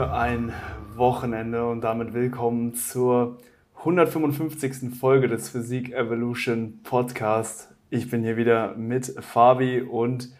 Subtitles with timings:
[0.00, 0.54] Für ein
[0.96, 3.36] Wochenende und damit willkommen zur
[3.80, 4.98] 155.
[4.98, 7.68] Folge des Physik Evolution Podcast.
[7.90, 10.30] Ich bin hier wieder mit Fabi und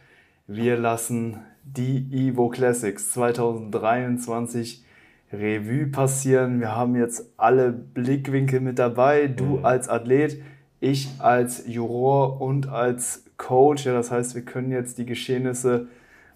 [0.47, 4.83] wir lassen die Evo Classics 2023
[5.31, 6.61] Revue passieren.
[6.61, 9.27] Wir haben jetzt alle Blickwinkel mit dabei.
[9.27, 9.65] Du mhm.
[9.67, 10.41] als Athlet,
[10.81, 13.85] ich als Juror und als Coach.
[13.85, 15.89] Ja, das heißt, wir können jetzt die Geschehnisse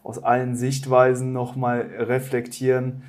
[0.02, 3.02] aus allen Sichtweisen nochmal reflektieren.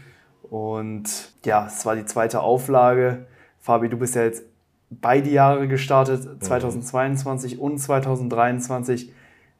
[0.50, 3.26] Und ja, es war die zweite Auflage.
[3.60, 4.44] Fabi, du bist ja jetzt
[4.90, 7.62] beide Jahre gestartet, 2022 mhm.
[7.62, 9.12] und 2023.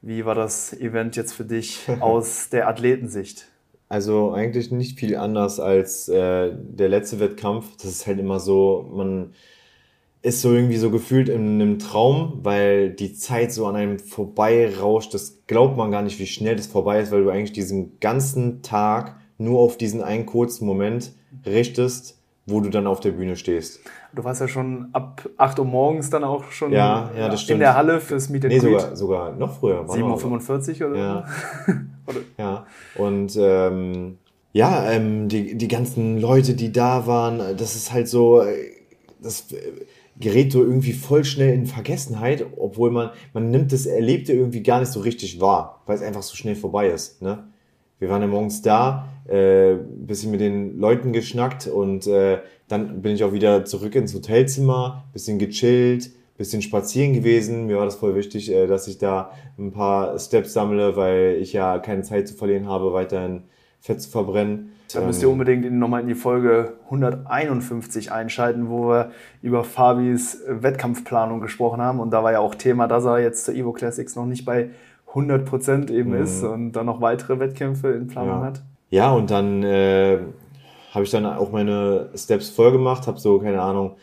[0.02, 3.48] Wie war das Event jetzt für dich aus der Athletensicht?
[3.88, 7.78] Also eigentlich nicht viel anders als äh, der letzte Wettkampf.
[7.78, 9.34] Das ist halt immer so, man
[10.22, 14.74] ist so irgendwie so gefühlt in einem Traum, weil die Zeit so an einem vorbei
[14.76, 15.14] rauscht.
[15.14, 18.64] Das glaubt man gar nicht, wie schnell das vorbei ist, weil du eigentlich diesen ganzen
[18.64, 21.14] Tag nur auf diesen einen kurzen Moment
[21.46, 23.80] richtest, wo du dann auf der Bühne stehst.
[24.14, 27.76] Du warst ja schon ab 8 Uhr morgens dann auch schon ja, ja, in der
[27.76, 29.82] Halle fürs Meet and Nee, sogar, sogar noch früher.
[29.82, 31.26] 7.45 Uhr oder ja.
[32.08, 32.20] oder?
[32.38, 34.18] Ja, und ähm,
[34.54, 38.44] ja, ähm, die, die ganzen Leute, die da waren, das ist halt so,
[39.22, 39.48] das
[40.18, 44.80] gerät so irgendwie voll schnell in Vergessenheit, obwohl man, man nimmt das Erlebte irgendwie gar
[44.80, 47.22] nicht so richtig wahr, weil es einfach so schnell vorbei ist.
[47.22, 47.48] Ne?
[48.00, 53.14] Wir waren ja morgens da, äh, bisschen mit den Leuten geschnackt und äh, dann bin
[53.14, 57.68] ich auch wieder zurück ins Hotelzimmer, bisschen gechillt, bisschen spazieren gewesen.
[57.68, 61.54] Mir war das voll wichtig, äh, dass ich da ein paar Steps sammle, weil ich
[61.54, 63.44] ja keine Zeit zu verlieren habe, weiterhin
[63.80, 64.72] Fett zu verbrennen.
[64.94, 71.42] Da müsst ihr unbedingt nochmal in die Folge 151 einschalten, wo wir über Fabis Wettkampfplanung
[71.42, 72.00] gesprochen haben.
[72.00, 74.70] Und da war ja auch Thema, dass er jetzt zur Evo Classics noch nicht bei
[75.16, 76.24] 100 Prozent eben mhm.
[76.24, 78.42] ist und dann noch weitere Wettkämpfe in Planung ja.
[78.42, 78.62] hat.
[78.90, 80.20] Ja, und dann äh,
[80.94, 83.96] habe ich dann auch meine Steps voll gemacht, habe so, keine Ahnung,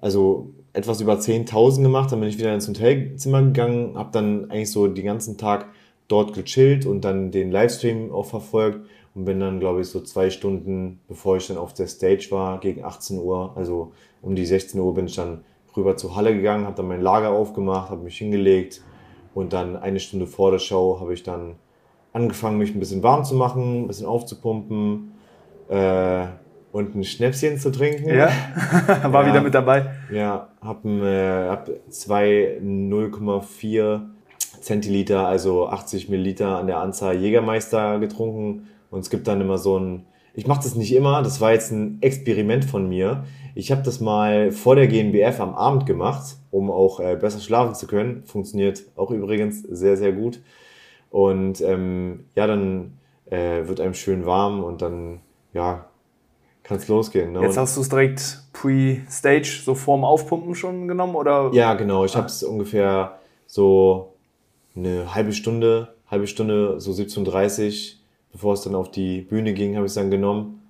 [0.00, 4.72] also etwas über 10.000 gemacht, dann bin ich wieder ins Hotelzimmer gegangen, habe dann eigentlich
[4.72, 5.66] so den ganzen Tag
[6.08, 8.80] dort gechillt und dann den Livestream auch verfolgt
[9.14, 12.58] und bin dann, glaube ich, so zwei Stunden, bevor ich dann auf der Stage war,
[12.58, 15.44] gegen 18 Uhr, also um die 16 Uhr bin ich dann
[15.76, 18.82] rüber zur Halle gegangen, habe dann mein Lager aufgemacht, habe mich hingelegt
[19.34, 21.56] und dann eine Stunde vor der Show habe ich dann
[22.12, 25.12] angefangen, mich ein bisschen warm zu machen, ein bisschen aufzupumpen
[25.68, 26.26] äh,
[26.72, 28.08] und ein Schnäpschen zu trinken.
[28.08, 28.30] Ja,
[29.04, 29.90] war ja, wieder mit dabei.
[30.12, 34.00] Ja, habe äh, hab zwei 0,4
[34.60, 39.78] Zentiliter, also 80 Milliliter an der Anzahl Jägermeister getrunken und es gibt dann immer so
[39.78, 43.24] ein, ich mache das nicht immer, das war jetzt ein Experiment von mir.
[43.54, 47.74] Ich habe das mal vor der GNBF am Abend gemacht, um auch äh, besser schlafen
[47.74, 48.24] zu können.
[48.24, 50.40] Funktioniert auch übrigens sehr, sehr gut.
[51.10, 55.20] Und ähm, ja, dann äh, wird einem schön warm und dann,
[55.52, 55.86] ja,
[56.64, 57.32] kann es losgehen.
[57.32, 57.42] Ne?
[57.42, 61.50] Jetzt hast du es direkt pre-Stage, so vorm Aufpumpen schon genommen, oder?
[61.52, 62.04] Ja, genau.
[62.04, 62.18] Ich ah.
[62.18, 64.14] habe es ungefähr so
[64.74, 67.98] eine halbe Stunde, halbe Stunde, so 17.30
[68.34, 70.60] bevor es dann auf die Bühne ging, habe ich es dann genommen.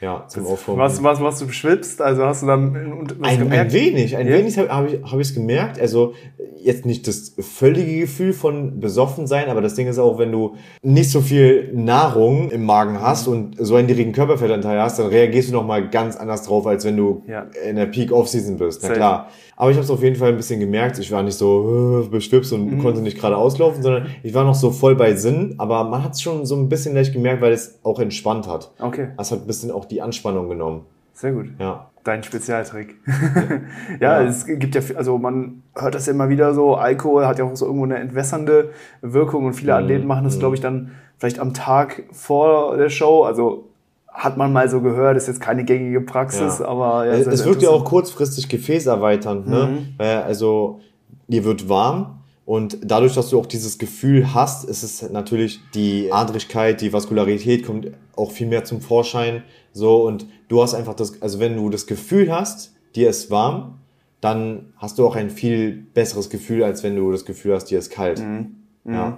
[0.00, 0.82] Ja, zum Aufwärmen.
[0.82, 2.02] Was, was, was du beschwipst?
[2.02, 3.72] Also hast du dann was ein, gemerkt?
[3.72, 4.34] Ein wenig, ein ja.
[4.34, 5.80] wenig habe hab ich es hab gemerkt.
[5.80, 6.12] Also
[6.58, 10.56] jetzt nicht das völlige Gefühl von besoffen sein, aber das Ding ist auch, wenn du
[10.82, 13.32] nicht so viel Nahrung im Magen hast mhm.
[13.32, 16.96] und so einen niedrigen Körperfettanteil hast, dann reagierst du nochmal ganz anders drauf, als wenn
[16.96, 17.46] du ja.
[17.66, 18.82] in der Peak Off-Season bist.
[18.82, 19.30] Na klar.
[19.56, 20.98] Aber ich habe es auf jeden Fall ein bisschen gemerkt.
[20.98, 22.82] Ich war nicht so äh, beschwipst und mhm.
[22.82, 25.54] konnte nicht gerade auslaufen, sondern ich war noch so voll bei Sinn.
[25.56, 28.70] Aber man hat es schon so ein bisschen leicht gemerkt, weil es auch entspannt hat.
[28.78, 29.08] Okay.
[29.18, 30.82] Es hat ein bisschen auch die Anspannung genommen.
[31.14, 31.46] Sehr gut.
[31.58, 31.90] Ja.
[32.04, 32.96] Dein Spezialtrick.
[34.00, 37.38] ja, ja, es gibt ja, also man hört das ja immer wieder so, Alkohol hat
[37.38, 39.84] ja auch so irgendwo eine entwässernde Wirkung und viele mhm.
[39.84, 40.40] Athleten machen das, mhm.
[40.40, 43.24] glaube ich, dann vielleicht am Tag vor der Show.
[43.24, 43.70] Also
[44.16, 46.66] hat man mal so gehört, ist jetzt keine gängige Praxis, ja.
[46.66, 49.66] aber ja, es, es wirkt ja auch kurzfristig gefäßerweiternd, ne?
[49.66, 49.94] Mhm.
[49.98, 50.80] Weil also
[51.28, 56.10] dir wird warm und dadurch, dass du auch dieses Gefühl hast, ist es natürlich die
[56.12, 59.42] Adrigkeit, die Vaskularität kommt auch viel mehr zum Vorschein.
[59.72, 63.80] So und du hast einfach das, also wenn du das Gefühl hast, dir ist warm,
[64.22, 67.78] dann hast du auch ein viel besseres Gefühl, als wenn du das Gefühl hast, dir
[67.78, 68.20] ist kalt.
[68.20, 68.56] Mhm.
[68.86, 69.10] Ja.
[69.10, 69.14] Mhm.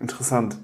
[0.00, 0.56] Interessant.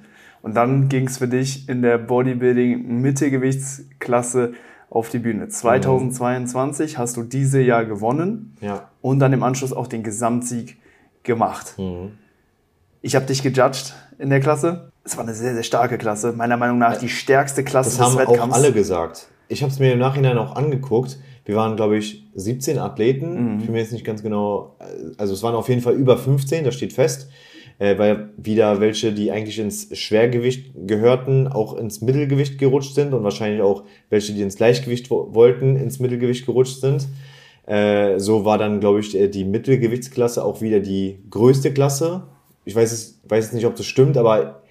[0.45, 4.53] Und dann ging es für dich in der Bodybuilding-Mittelgewichtsklasse
[4.91, 5.49] auf die Bühne.
[5.49, 6.99] 2022 mhm.
[6.99, 8.91] hast du diese Jahr gewonnen ja.
[9.01, 10.77] und dann im Anschluss auch den Gesamtsieg
[11.23, 11.79] gemacht.
[11.79, 12.19] Mhm.
[13.01, 14.91] Ich habe dich gejudged in der Klasse.
[15.03, 16.33] Es war eine sehr, sehr starke Klasse.
[16.33, 18.35] Meiner Meinung nach die stärkste Klasse das des Wettkampfs.
[18.35, 19.29] Das haben auch alle gesagt.
[19.49, 21.19] Ich habe es mir im Nachhinein auch angeguckt.
[21.47, 23.55] Wir waren, glaube ich, 17 Athleten.
[23.55, 23.61] Mhm.
[23.61, 24.77] Ich bin mir jetzt nicht ganz genau.
[25.17, 27.31] Also es waren auf jeden Fall über 15, das steht fest.
[27.79, 33.25] Äh, weil wieder welche, die eigentlich ins Schwergewicht gehörten, auch ins Mittelgewicht gerutscht sind und
[33.25, 37.09] wahrscheinlich auch welche, die ins Leichtgewicht wo wollten, ins Mittelgewicht gerutscht sind.
[37.67, 42.25] Äh, so war dann, glaube ich, äh, die Mittelgewichtsklasse auch wieder die größte Klasse.
[42.65, 44.63] Ich weiß es, weiß jetzt nicht, ob das stimmt, aber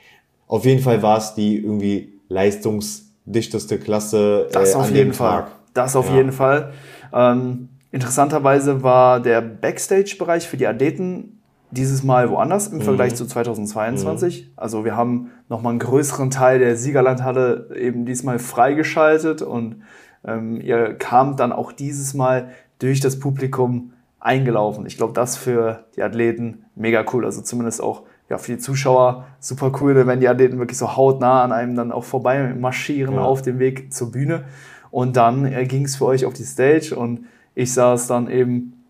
[0.47, 4.47] auf jeden Fall war es die irgendwie leistungsdichteste Klasse.
[4.49, 5.47] Äh, das auf jeden Fall.
[5.73, 6.17] Das auf ja.
[6.17, 6.73] jeden Fall.
[7.11, 11.32] Ähm, interessanterweise war der Backstage-Bereich für die Athleten
[11.73, 12.83] dieses Mal woanders im mhm.
[12.83, 14.45] Vergleich zu 2022.
[14.45, 14.51] Mhm.
[14.55, 19.81] Also wir haben nochmal einen größeren Teil der Siegerlandhalle eben diesmal freigeschaltet und
[20.25, 22.49] ähm, ihr kamt dann auch dieses Mal
[22.79, 24.85] durch das Publikum eingelaufen.
[24.85, 27.25] Ich glaube, das für die Athleten mega cool.
[27.25, 31.43] Also zumindest auch ja, für die Zuschauer super cool, wenn die Athleten wirklich so hautnah
[31.43, 33.21] an einem dann auch vorbei marschieren ja.
[33.21, 34.45] auf dem Weg zur Bühne.
[34.91, 37.25] Und dann äh, ging es für euch auf die Stage und
[37.55, 38.82] ich saß dann eben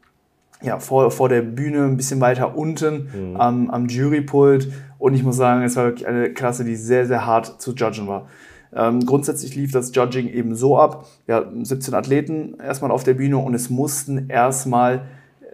[0.64, 3.36] ja, vor, vor der Bühne ein bisschen weiter unten mhm.
[3.38, 4.72] am, am Jurypult.
[4.98, 8.08] Und ich muss sagen, es war wirklich eine Klasse, die sehr, sehr hart zu judgen
[8.08, 8.28] war.
[8.76, 11.08] Ähm, grundsätzlich lief das Judging eben so ab.
[11.28, 15.04] Ja, 17 Athleten erstmal auf der Bühne und es mussten erstmal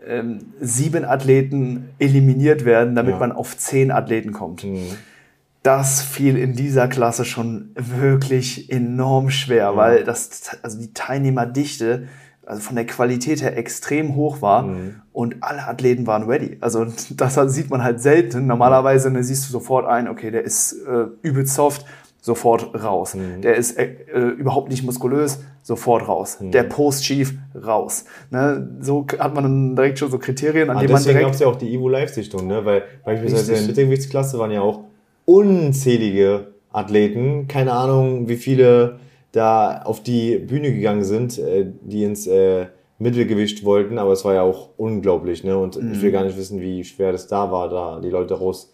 [0.05, 3.19] ähm, sieben Athleten eliminiert werden, damit ja.
[3.19, 4.63] man auf zehn Athleten kommt.
[4.63, 4.85] Mhm.
[5.63, 9.75] Das fiel in dieser Klasse schon wirklich enorm schwer, ja.
[9.75, 12.07] weil das, also die Teilnehmerdichte
[12.49, 14.95] also von der Qualität her extrem hoch war mhm.
[15.13, 16.57] und alle Athleten waren ready.
[16.61, 16.83] Also
[17.15, 18.47] das sieht man halt selten.
[18.47, 21.85] Normalerweise ne, siehst du sofort ein, okay, der ist äh, übelst soft,
[22.19, 23.13] sofort raus.
[23.13, 23.41] Mhm.
[23.43, 26.39] Der ist äh, äh, überhaupt nicht muskulös, sofort raus.
[26.39, 26.49] Mhm.
[26.49, 28.05] Der Post Chief raus.
[28.31, 28.67] Ne?
[28.81, 31.19] So hat man dann direkt schon so Kriterien, an ah, denen man direkt...
[31.19, 32.65] Deswegen gab es ja auch die Evo Live-Sichtung, ne?
[32.65, 34.85] weil beispielsweise in der Mittelgewichtsklasse waren ja auch
[35.25, 38.99] unzählige Athleten, keine Ahnung, wie viele
[39.31, 42.67] da auf die Bühne gegangen sind, äh, die ins äh,
[42.97, 45.57] Mittelgewicht wollten, aber es war ja auch unglaublich, ne?
[45.57, 45.93] Und mhm.
[45.93, 48.73] ich will gar nicht wissen, wie schwer das da war, da die Leute raus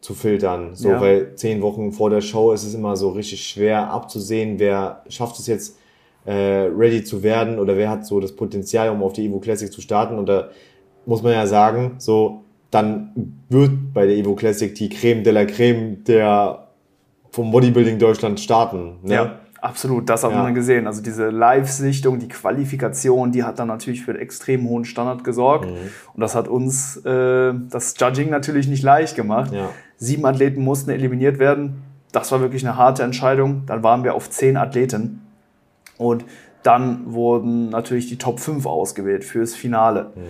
[0.00, 0.74] zu filtern.
[0.74, 1.00] So, ja.
[1.00, 5.38] weil zehn Wochen vor der Show ist es immer so richtig schwer abzusehen, wer schafft
[5.38, 5.78] es jetzt
[6.24, 9.72] äh, ready zu werden oder wer hat so das Potenzial, um auf die Evo Classic
[9.72, 10.18] zu starten.
[10.18, 10.48] Und da
[11.06, 15.44] muss man ja sagen, so, dann wird bei der Evo Classic die Creme de la
[15.44, 16.68] Creme der
[17.30, 18.98] vom Bodybuilding Deutschland starten.
[19.02, 19.14] Ne?
[19.14, 19.40] Ja.
[19.62, 20.42] Absolut, das hat ja.
[20.42, 20.88] man gesehen.
[20.88, 25.70] Also diese Live-Sichtung, die Qualifikation, die hat dann natürlich für einen extrem hohen Standard gesorgt.
[25.70, 25.76] Mhm.
[26.14, 29.52] Und das hat uns äh, das Judging natürlich nicht leicht gemacht.
[29.52, 29.70] Ja.
[29.96, 31.84] Sieben Athleten mussten eliminiert werden.
[32.10, 33.62] Das war wirklich eine harte Entscheidung.
[33.66, 35.24] Dann waren wir auf zehn Athleten.
[35.96, 36.24] Und
[36.64, 40.10] dann wurden natürlich die Top 5 ausgewählt fürs Finale.
[40.16, 40.20] Mhm.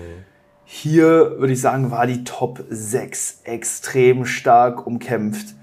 [0.67, 5.55] Hier würde ich sagen, war die Top 6 extrem stark umkämpft.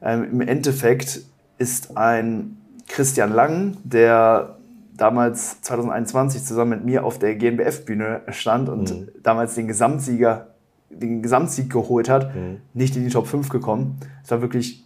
[0.00, 1.20] Ähm, Im Endeffekt
[1.58, 2.56] ist ein
[2.90, 4.56] Christian Lang, der
[4.96, 9.08] damals 2021 zusammen mit mir auf der GNBF-Bühne stand und mhm.
[9.22, 10.48] damals den Gesamtsieger,
[10.90, 12.58] den Gesamtsieg geholt hat, mhm.
[12.74, 13.98] nicht in die Top 5 gekommen.
[14.24, 14.84] Es war wirklich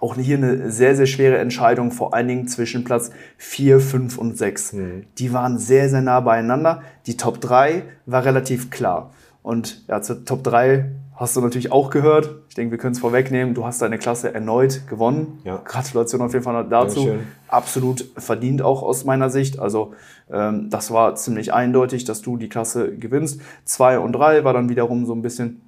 [0.00, 4.36] auch hier eine sehr, sehr schwere Entscheidung, vor allen Dingen zwischen Platz 4, 5 und
[4.36, 4.72] 6.
[4.74, 5.04] Mhm.
[5.18, 6.82] Die waren sehr, sehr nah beieinander.
[7.06, 9.12] Die Top 3 war relativ klar.
[9.42, 12.30] Und ja, zur Top 3 hast du natürlich auch gehört.
[12.48, 13.54] Ich denke, wir können es vorwegnehmen.
[13.54, 15.40] Du hast deine Klasse erneut gewonnen.
[15.44, 15.60] Ja.
[15.64, 17.00] Gratulation auf jeden Fall dazu.
[17.00, 17.26] Dankeschön.
[17.48, 19.58] Absolut verdient auch aus meiner Sicht.
[19.58, 19.94] Also
[20.30, 23.40] ähm, das war ziemlich eindeutig, dass du die Klasse gewinnst.
[23.64, 25.60] Zwei und drei war dann wiederum so ein bisschen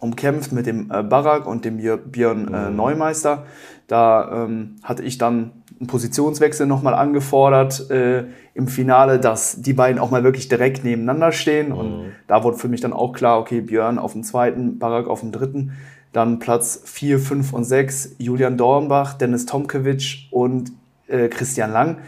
[0.00, 2.76] umkämpft mit dem äh, Barak und dem Björn äh, mhm.
[2.76, 3.46] Neumeister.
[3.86, 8.24] Da ähm, hatte ich dann einen Positionswechsel nochmal angefordert äh,
[8.54, 11.70] im Finale, dass die beiden auch mal wirklich direkt nebeneinander stehen.
[11.70, 11.76] Mhm.
[11.76, 15.20] Und da wurde für mich dann auch klar, okay, Björn auf dem zweiten, Barak auf
[15.20, 15.72] dem dritten.
[16.12, 20.70] Dann Platz 4, 5 und 6, Julian Dornbach, Dennis Tomkewitsch und
[21.08, 21.98] äh, Christian Lang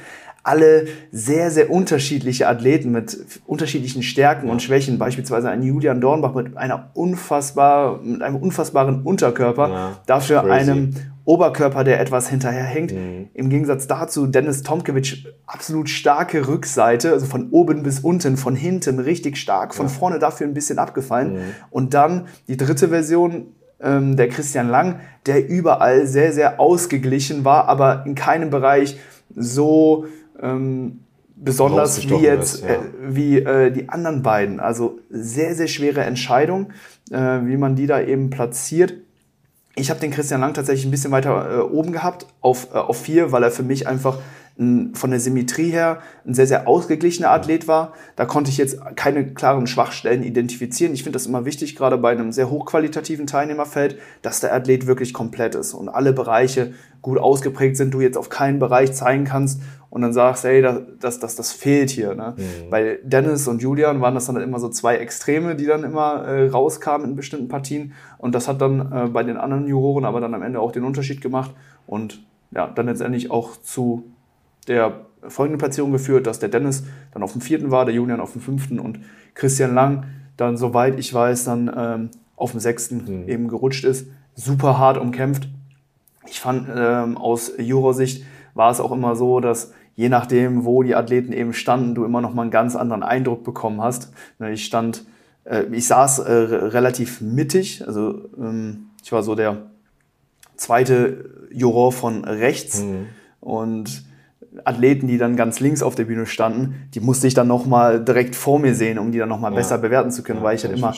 [0.47, 4.99] alle sehr, sehr unterschiedliche Athleten mit unterschiedlichen Stärken und Schwächen.
[4.99, 10.71] Beispielsweise ein Julian Dornbach mit einer unfassbar, mit einem unfassbaren Unterkörper, ja, dafür crazy.
[10.71, 12.93] einem Oberkörper, der etwas hinterherhängt.
[12.93, 13.28] Mhm.
[13.35, 18.99] Im Gegensatz dazu Dennis Tomkewitsch absolut starke Rückseite, also von oben bis unten, von hinten
[18.99, 19.93] richtig stark, von ja.
[19.93, 21.35] vorne dafür ein bisschen abgefallen.
[21.35, 21.40] Mhm.
[21.71, 23.47] Und dann die dritte Version,
[23.81, 28.99] ähm, der Christian Lang, der überall sehr, sehr ausgeglichen war, aber in keinem Bereich
[29.35, 30.07] so
[30.43, 31.00] ähm,
[31.37, 32.71] besonders wie jetzt ist, ja.
[32.71, 34.61] äh, wie äh, die anderen beiden.
[34.61, 36.73] Also sehr, sehr schwere Entscheidung,
[37.11, 38.95] äh, wie man die da eben platziert.
[39.76, 43.00] Ich habe den Christian Lang tatsächlich ein bisschen weiter äh, oben gehabt, auf, äh, auf
[43.00, 44.19] vier, weil er für mich einfach
[44.59, 47.93] ein, von der Symmetrie her ein sehr, sehr ausgeglichener Athlet war.
[48.17, 50.95] Da konnte ich jetzt keine klaren Schwachstellen identifizieren.
[50.95, 55.13] Ich finde das immer wichtig, gerade bei einem sehr hochqualitativen Teilnehmerfeld, dass der Athlet wirklich
[55.13, 59.61] komplett ist und alle Bereiche gut ausgeprägt sind, du jetzt auf keinen Bereich zeigen kannst
[59.91, 62.15] und dann sagst, ey, das, das, das, das fehlt hier.
[62.15, 62.35] Ne?
[62.37, 62.71] Mhm.
[62.71, 66.49] Bei Dennis und Julian waren das dann immer so zwei Extreme, die dann immer äh,
[66.49, 67.93] rauskamen in bestimmten Partien.
[68.19, 70.85] Und das hat dann äh, bei den anderen Juroren aber dann am Ende auch den
[70.85, 71.53] Unterschied gemacht
[71.87, 74.13] und ja, dann letztendlich auch zu
[74.68, 78.33] der folgenden Platzierung geführt, dass der Dennis dann auf dem vierten war, der Julian auf
[78.33, 79.00] dem fünften und
[79.35, 80.04] Christian Lang
[80.37, 83.28] dann, soweit ich weiß, dann ähm, auf dem sechsten mhm.
[83.28, 84.09] eben gerutscht ist.
[84.35, 85.49] Super hart umkämpft.
[86.26, 90.94] Ich fand ähm, aus Jurorsicht war es auch immer so, dass je nachdem, wo die
[90.94, 94.12] Athleten eben standen, du immer noch mal einen ganz anderen Eindruck bekommen hast.
[94.38, 95.04] Ne, ich stand,
[95.44, 99.71] äh, ich saß äh, relativ mittig, also ähm, ich war so der
[100.56, 103.06] zweite Juror von rechts mhm.
[103.40, 104.04] und
[104.65, 108.37] Athleten, die dann ganz links auf der Bühne standen, die musste ich dann nochmal direkt
[108.37, 109.57] vor mir sehen, um die dann nochmal ja.
[109.57, 110.95] besser bewerten zu können, ja, weil ich halt immer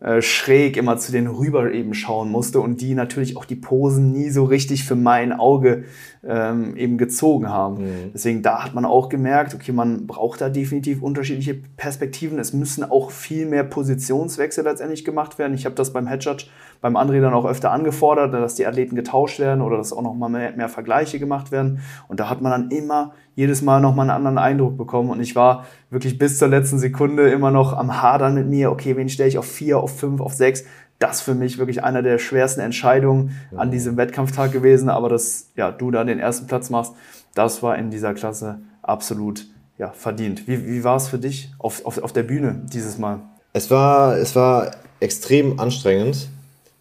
[0.00, 4.12] äh, schräg immer zu denen rüber eben schauen musste und die natürlich auch die Posen
[4.12, 5.84] nie so richtig für mein Auge
[6.26, 7.84] ähm, eben gezogen haben.
[7.84, 8.10] Mhm.
[8.14, 12.38] Deswegen da hat man auch gemerkt, okay, man braucht da definitiv unterschiedliche Perspektiven.
[12.38, 15.52] Es müssen auch viel mehr Positionswechsel letztendlich gemacht werden.
[15.52, 16.46] Ich habe das beim Headjudge
[16.80, 20.14] beim André dann auch öfter angefordert, dass die Athleten getauscht werden oder dass auch noch
[20.14, 21.80] mal mehr, mehr Vergleiche gemacht werden.
[22.08, 25.10] Und da hat man dann immer jedes Mal noch mal einen anderen Eindruck bekommen.
[25.10, 28.70] Und ich war wirklich bis zur letzten Sekunde immer noch am Hadern mit mir.
[28.70, 30.64] Okay, wen stelle ich auf vier, auf fünf, auf sechs?
[30.98, 34.90] Das für mich wirklich einer der schwersten Entscheidungen an diesem Wettkampftag gewesen.
[34.90, 36.92] Aber dass ja, du da den ersten Platz machst,
[37.34, 39.46] das war in dieser Klasse absolut
[39.78, 40.46] ja, verdient.
[40.46, 43.20] Wie, wie war es für dich auf, auf, auf der Bühne dieses Mal?
[43.52, 46.28] Es war, es war extrem anstrengend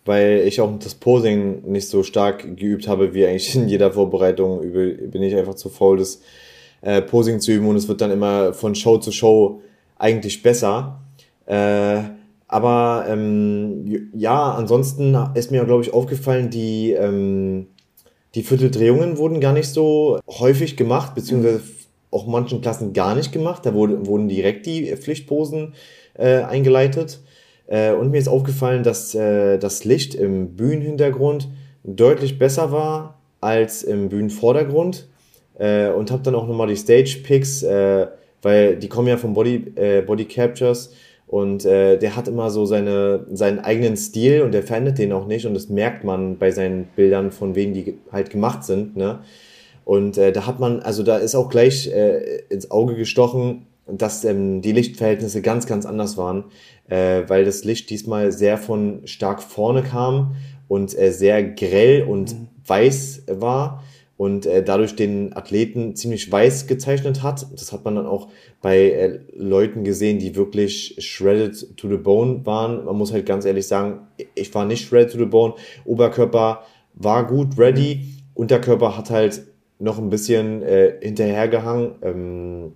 [0.10, 4.62] weil ich auch das Posing nicht so stark geübt habe, wie eigentlich in jeder Vorbereitung.
[4.62, 6.22] Bin ich einfach zu faul, das
[6.82, 9.62] äh, Posing zu üben und es wird dann immer von Show zu Show
[10.00, 11.00] eigentlich besser.
[11.46, 12.00] Äh,
[12.48, 17.68] aber ähm, ja, ansonsten ist mir, glaube ich, aufgefallen, die, ähm,
[18.34, 21.62] die Vierteldrehungen wurden gar nicht so häufig gemacht, beziehungsweise
[22.10, 23.64] auch manchen Klassen gar nicht gemacht.
[23.64, 25.76] Da wurde, wurden direkt die Pflichtposen
[26.16, 27.20] äh, eingeleitet.
[27.70, 31.48] Äh, und mir ist aufgefallen, dass äh, das Licht im Bühnenhintergrund
[31.84, 35.08] deutlich besser war als im Bühnenvordergrund.
[35.60, 38.08] Äh, und habe dann auch nochmal die Stage-Picks, äh,
[38.42, 40.94] weil die kommen ja von Body, äh, Body Captures.
[41.28, 45.28] Und äh, der hat immer so seine, seinen eigenen Stil und der verändert den auch
[45.28, 45.46] nicht.
[45.46, 48.98] Und das merkt man bei seinen Bildern, von wem die halt gemacht sind.
[48.98, 49.20] Ne?
[49.86, 51.90] Und da hat man, also da ist auch gleich
[52.50, 53.66] ins Auge gestochen,
[53.98, 56.46] dass ähm, die Lichtverhältnisse ganz, ganz anders waren
[56.90, 60.36] äh, weil das Licht diesmal sehr von stark vorne kam
[60.68, 62.48] und äh, sehr grell und mhm.
[62.66, 63.84] weiß war
[64.18, 67.48] und äh, dadurch den Athleten ziemlich weiß gezeichnet hat.
[67.54, 68.30] Das hat man dann auch
[68.62, 72.86] bei äh, Leuten gesehen, die wirklich shredded to the bone waren.
[72.86, 75.54] Man muss halt ganz ehrlich sagen, ich war nicht shredded to the bone.
[75.86, 76.64] Oberkörper
[76.96, 78.20] war gut ready, mhm.
[78.34, 79.44] Unterkörper hat halt
[79.80, 81.96] noch ein bisschen äh, hinterhergehangen.
[82.02, 82.74] Ähm,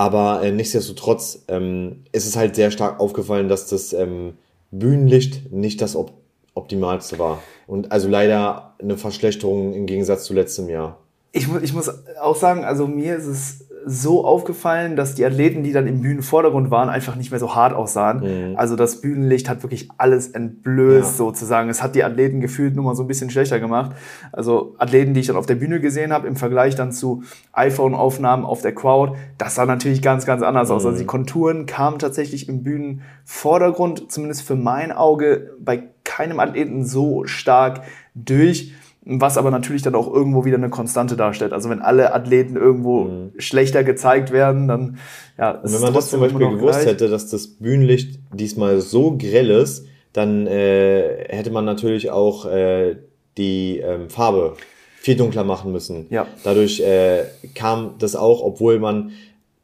[0.00, 4.32] aber äh, nichtsdestotrotz ähm, ist es halt sehr stark aufgefallen, dass das ähm,
[4.70, 6.12] Bühnenlicht nicht das op
[6.54, 7.42] optimalste war.
[7.66, 11.00] Und also leider eine Verschlechterung im Gegensatz zu letztem Jahr.
[11.32, 15.62] Ich, mu ich muss auch sagen, also mir ist es so aufgefallen, dass die Athleten,
[15.62, 18.50] die dann im Bühnenvordergrund waren, einfach nicht mehr so hart aussahen.
[18.50, 18.56] Mhm.
[18.56, 21.16] Also das Bühnenlicht hat wirklich alles entblößt ja.
[21.16, 21.70] sozusagen.
[21.70, 23.92] Es hat die Athleten gefühlt nur mal so ein bisschen schlechter gemacht.
[24.32, 27.22] Also Athleten, die ich dann auf der Bühne gesehen habe, im Vergleich dann zu
[27.52, 30.74] iPhone-Aufnahmen auf der Crowd, das sah natürlich ganz, ganz anders mhm.
[30.76, 30.86] aus.
[30.86, 37.24] Also die Konturen kamen tatsächlich im Bühnenvordergrund, zumindest für mein Auge, bei keinem Athleten so
[37.24, 37.82] stark
[38.14, 41.52] durch was aber natürlich dann auch irgendwo wieder eine Konstante darstellt.
[41.52, 43.32] Also wenn alle Athleten irgendwo mhm.
[43.38, 44.98] schlechter gezeigt werden, dann
[45.38, 45.52] ja.
[45.52, 46.86] Und wenn man das zum Beispiel gewusst gleich.
[46.92, 52.96] hätte, dass das Bühnenlicht diesmal so grell ist, dann äh, hätte man natürlich auch äh,
[53.38, 54.54] die ähm, Farbe
[54.96, 56.06] viel dunkler machen müssen.
[56.10, 56.26] Ja.
[56.44, 59.12] Dadurch äh, kam das auch, obwohl man,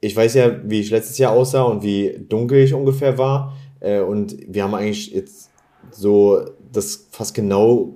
[0.01, 3.55] ich weiß ja, wie ich letztes Jahr aussah und wie dunkel ich ungefähr war.
[3.81, 5.51] Äh, und wir haben eigentlich jetzt
[5.91, 6.41] so
[6.73, 7.95] das fast genau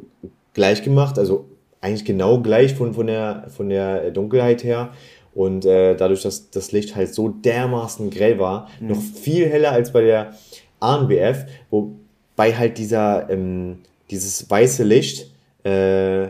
[0.55, 1.47] gleich gemacht, also
[1.81, 4.91] eigentlich genau gleich von, von, der, von der Dunkelheit her.
[5.35, 8.89] Und äh, dadurch, dass das Licht halt so dermaßen grell war, mhm.
[8.89, 10.35] noch viel heller als bei der
[10.81, 13.79] ANBF, wobei halt dieser, ähm,
[14.11, 15.31] dieses weiße Licht
[15.63, 16.29] äh,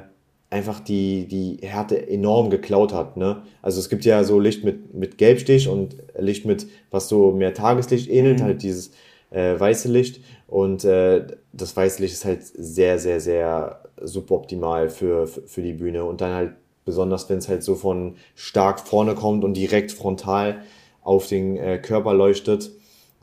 [0.51, 3.17] einfach die, die Härte enorm geklaut hat.
[3.17, 3.43] Ne?
[3.63, 7.55] Also es gibt ja so Licht mit, mit Gelbstich und Licht mit, was so mehr
[7.55, 8.45] Tageslicht ähnelt, mhm.
[8.45, 8.91] halt dieses
[9.31, 10.21] äh, weiße Licht.
[10.47, 16.05] Und äh, das weiße Licht ist halt sehr, sehr, sehr suboptimal für, für, die Bühne.
[16.05, 16.53] Und dann halt
[16.85, 20.63] besonders wenn es halt so von stark vorne kommt und direkt frontal
[21.03, 22.71] auf den äh, Körper leuchtet.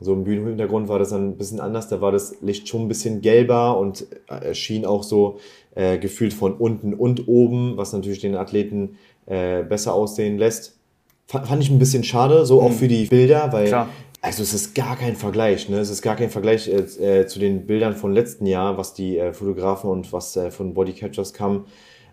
[0.00, 2.88] So im Bühnenhintergrund war das dann ein bisschen anders, da war das Licht schon ein
[2.88, 5.38] bisschen gelber und äh, schien auch so
[5.74, 8.96] äh, gefühlt von unten und oben, was natürlich den Athleten
[9.26, 10.78] äh, besser aussehen lässt.
[11.26, 12.74] Fand, fand ich ein bisschen schade, so auch mhm.
[12.74, 13.88] für die Bilder, weil Klar.
[14.20, 15.78] Also es ist gar kein Vergleich, ne?
[15.78, 19.16] Es ist gar kein Vergleich äh, äh, zu den Bildern von letzten Jahr, was die
[19.16, 21.66] äh, Fotografen und was äh, von Bodycatchers kam.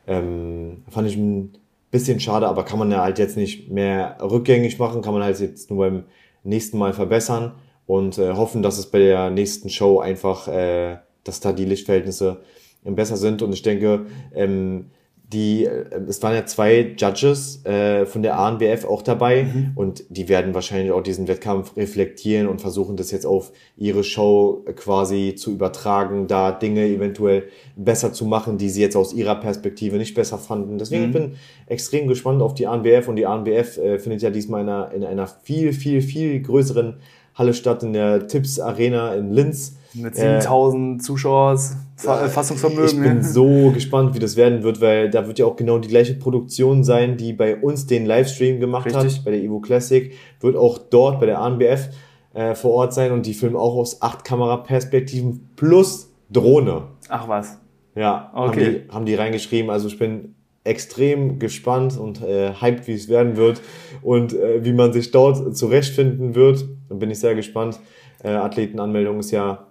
[0.06, 1.58] Ähm, fand ich ein
[1.90, 5.40] bisschen schade, aber kann man ja halt jetzt nicht mehr rückgängig machen, kann man halt
[5.40, 6.04] jetzt nur beim
[6.44, 7.54] nächsten Mal verbessern
[7.88, 12.42] und äh, hoffen, dass es bei der nächsten Show einfach, äh, dass da die Lichtverhältnisse
[12.84, 13.42] besser sind.
[13.42, 14.92] Und ich denke, ähm,
[15.34, 19.72] die, äh, es waren ja zwei Judges äh, von der ANBF auch dabei mhm.
[19.76, 24.64] und die werden wahrscheinlich auch diesen Wettkampf reflektieren und versuchen das jetzt auf ihre Show
[24.76, 29.98] quasi zu übertragen, da Dinge eventuell besser zu machen, die sie jetzt aus ihrer Perspektive
[29.98, 30.78] nicht besser fanden.
[30.78, 31.14] Deswegen mhm.
[31.14, 34.70] bin ich extrem gespannt auf die ANBF und die ANBF äh, findet ja diesmal in
[34.70, 36.98] einer, in einer viel, viel, viel größeren
[37.36, 39.78] Halle statt, in der Tipps Arena in Linz.
[39.94, 42.86] Mit 7000 äh, Zuschauers, Fassungsvermögen.
[42.86, 45.88] Ich bin so gespannt, wie das werden wird, weil da wird ja auch genau die
[45.88, 49.18] gleiche Produktion sein, die bei uns den Livestream gemacht Richtig.
[49.18, 51.90] hat, bei der Evo Classic, wird auch dort bei der ANBF
[52.34, 56.84] äh, vor Ort sein und die filmen auch aus acht Kameraperspektiven plus Drohne.
[57.08, 57.60] Ach was.
[57.96, 58.46] Ja, okay.
[58.46, 59.70] haben, die, haben die reingeschrieben.
[59.70, 63.62] Also ich bin extrem gespannt und äh, hyped, wie es werden wird
[64.02, 66.66] und äh, wie man sich dort zurechtfinden wird.
[66.90, 67.80] Dann bin ich sehr gespannt.
[68.24, 69.68] Äh, Athletenanmeldung ist ja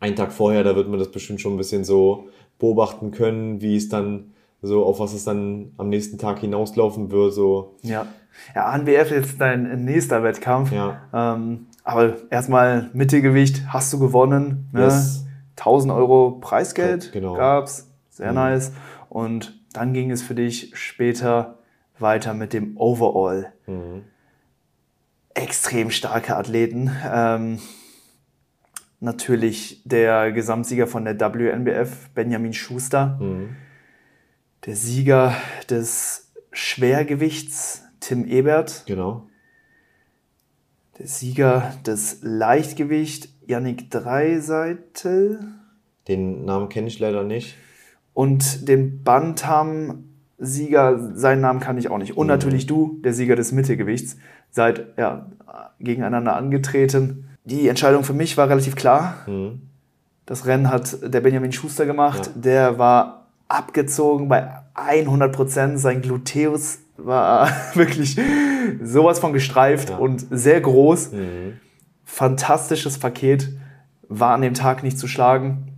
[0.00, 3.76] einen Tag vorher, da wird man das bestimmt schon ein bisschen so beobachten können, wie
[3.76, 4.32] es dann
[4.62, 7.32] so, auf was es dann am nächsten Tag hinauslaufen wird.
[7.32, 7.76] So.
[7.82, 8.06] Ja.
[8.54, 10.72] Ja, ANBF ist dein nächster Wettkampf.
[10.72, 11.02] Ja.
[11.12, 14.68] Ähm, aber erstmal Mittelgewicht hast du gewonnen.
[14.72, 14.84] Ne?
[14.84, 15.26] Yes.
[15.56, 17.34] 1000 Euro Preisgeld genau.
[17.34, 17.90] gab's.
[18.10, 18.36] Sehr mhm.
[18.36, 18.72] nice.
[19.08, 21.58] Und dann ging es für dich später
[21.98, 23.52] weiter mit dem Overall.
[23.66, 24.04] Mhm.
[25.34, 26.90] Extrem starke Athleten.
[27.04, 27.58] Ähm,
[29.00, 33.18] natürlich der Gesamtsieger von der WNBF, Benjamin Schuster.
[33.20, 33.56] Mhm.
[34.64, 35.34] Der Sieger
[35.68, 38.84] des Schwergewichts, Tim Ebert.
[38.86, 39.28] Genau.
[40.98, 45.40] Der Sieger des Leichtgewicht, Yannick Dreiseitel.
[46.06, 47.56] Den Namen kenne ich leider nicht.
[48.14, 49.02] Und den
[50.38, 52.16] Bantam-Sieger, seinen Namen kann ich auch nicht.
[52.16, 54.16] Und natürlich du, der Sieger des Mittelgewichts,
[54.50, 55.26] seid ja,
[55.78, 59.16] gegeneinander angetreten die Entscheidung für mich war relativ klar.
[59.26, 59.62] Mhm.
[60.26, 62.26] Das Rennen hat der Benjamin Schuster gemacht.
[62.26, 62.32] Ja.
[62.40, 65.80] Der war abgezogen bei 100 Prozent.
[65.80, 68.16] Sein Gluteus war wirklich
[68.82, 69.96] sowas von gestreift ja.
[69.96, 71.12] und sehr groß.
[71.12, 71.60] Mhm.
[72.04, 73.48] Fantastisches Paket.
[74.08, 75.68] War an dem Tag nicht zu schlagen.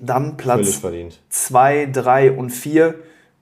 [0.00, 0.82] Dann Platz
[1.30, 2.94] 2, 3 und 4.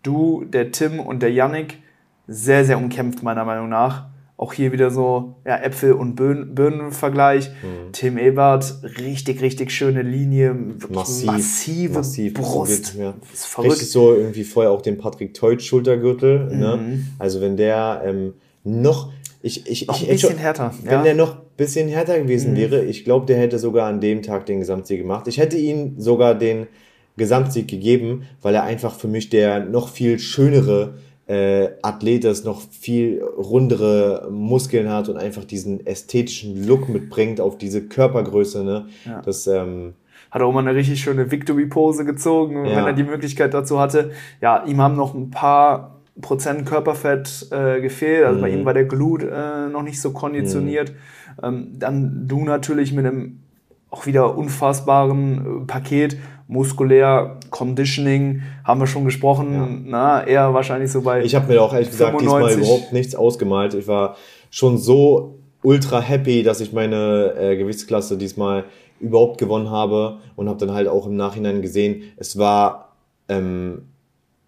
[0.02, 1.78] Du, der Tim und der Yannick.
[2.26, 4.08] Sehr, sehr umkämpft, meiner Meinung nach.
[4.36, 7.50] Auch hier wieder so ja, Äpfel- und Birnen-Vergleich.
[7.50, 7.92] Mhm.
[7.92, 10.54] Tim Ebert, richtig, richtig schöne Linie.
[10.88, 12.94] Massiv, massive massiv, Brust.
[12.98, 13.14] Ja.
[13.32, 13.72] Ist verrückt.
[13.72, 16.46] Richtig so irgendwie vorher auch den Patrick Teut Schultergürtel.
[16.46, 16.76] Ne?
[16.76, 16.88] Mhm.
[16.88, 17.00] Ne?
[17.18, 18.34] Also wenn der ähm,
[18.64, 19.12] noch...
[19.42, 20.74] Ich, ich, noch ich, ein bisschen härter.
[20.82, 21.02] Wenn ja.
[21.02, 22.56] der noch ein bisschen härter gewesen mhm.
[22.56, 25.28] wäre, ich glaube, der hätte sogar an dem Tag den Gesamtsieg gemacht.
[25.28, 26.66] Ich hätte ihm sogar den
[27.20, 30.94] Gesamtsieg gegeben, weil er einfach für mich der noch viel schönere
[31.28, 37.56] äh, Athlet ist, noch viel rundere Muskeln hat und einfach diesen ästhetischen Look mitbringt auf
[37.56, 38.64] diese Körpergröße.
[38.64, 38.86] Ne?
[39.06, 39.22] Ja.
[39.22, 39.92] Das ähm,
[40.32, 42.76] hat auch mal eine richtig schöne Victory-Pose gezogen, ja.
[42.76, 44.10] wenn er die Möglichkeit dazu hatte.
[44.40, 48.24] Ja, ihm haben noch ein paar Prozent Körperfett äh, gefehlt.
[48.24, 48.42] Also mhm.
[48.42, 50.90] bei ihm war der Glut äh, noch nicht so konditioniert.
[50.90, 51.44] Mhm.
[51.44, 53.40] Ähm, dann du natürlich mit einem
[53.90, 56.16] auch wieder unfassbaren äh, Paket
[56.50, 59.68] muskulär, Conditioning, haben wir schon gesprochen, ja.
[59.84, 61.22] na, eher wahrscheinlich so bei.
[61.22, 61.90] Ich habe mir auch ehrlich 95.
[61.90, 63.74] gesagt diesmal überhaupt nichts ausgemalt.
[63.74, 64.16] Ich war
[64.50, 68.64] schon so ultra happy, dass ich meine äh, Gewichtsklasse diesmal
[68.98, 72.96] überhaupt gewonnen habe und habe dann halt auch im Nachhinein gesehen, es war
[73.28, 73.82] ähm,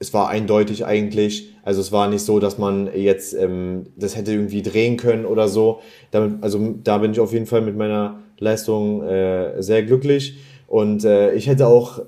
[0.00, 1.54] es war eindeutig eigentlich.
[1.62, 5.46] Also es war nicht so, dass man jetzt ähm, das hätte irgendwie drehen können oder
[5.46, 5.80] so.
[6.10, 10.36] Damit, also da bin ich auf jeden Fall mit meiner Leistung äh, sehr glücklich.
[10.72, 12.00] Und äh, ich hätte auch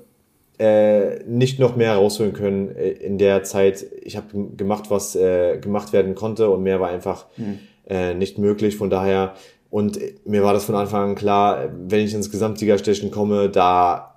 [0.57, 3.85] äh, nicht noch mehr rausholen können äh, in der Zeit.
[4.01, 4.25] Ich habe
[4.57, 7.59] gemacht, was äh, gemacht werden konnte und mehr war einfach mhm.
[7.87, 8.75] äh, nicht möglich.
[8.75, 9.35] Von daher,
[9.69, 14.15] und mir war das von Anfang an klar, wenn ich ins Gesamtsiegerstechen komme, da,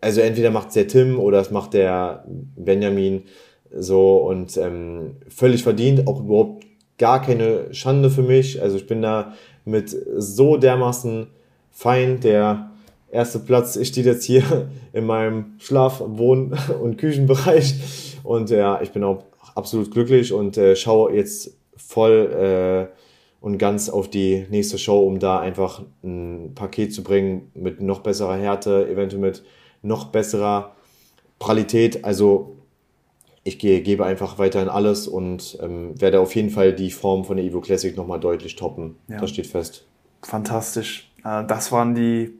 [0.00, 3.24] also entweder macht es der Tim oder es macht der Benjamin
[3.76, 6.64] so und ähm, völlig verdient, auch überhaupt
[6.98, 8.62] gar keine Schande für mich.
[8.62, 9.32] Also ich bin da
[9.64, 11.26] mit so dermaßen
[11.72, 12.70] fein, der
[13.10, 17.74] erste Platz steht jetzt hier in meinem Schlaf-, Wohn- und Küchenbereich.
[18.22, 22.94] Und ja, ich bin auch absolut glücklich und äh, schaue jetzt voll äh,
[23.40, 28.00] und ganz auf die nächste Show, um da einfach ein Paket zu bringen mit noch
[28.00, 29.44] besserer Härte, eventuell mit
[29.82, 30.72] noch besserer
[31.38, 32.04] Pralität.
[32.04, 32.56] Also
[33.44, 37.36] ich gehe, gebe einfach weiterhin alles und ähm, werde auf jeden Fall die Form von
[37.36, 38.96] der Evo Classic nochmal deutlich toppen.
[39.08, 39.20] Ja.
[39.20, 39.86] Das steht fest.
[40.22, 41.10] Fantastisch.
[41.24, 42.34] Äh, das waren die,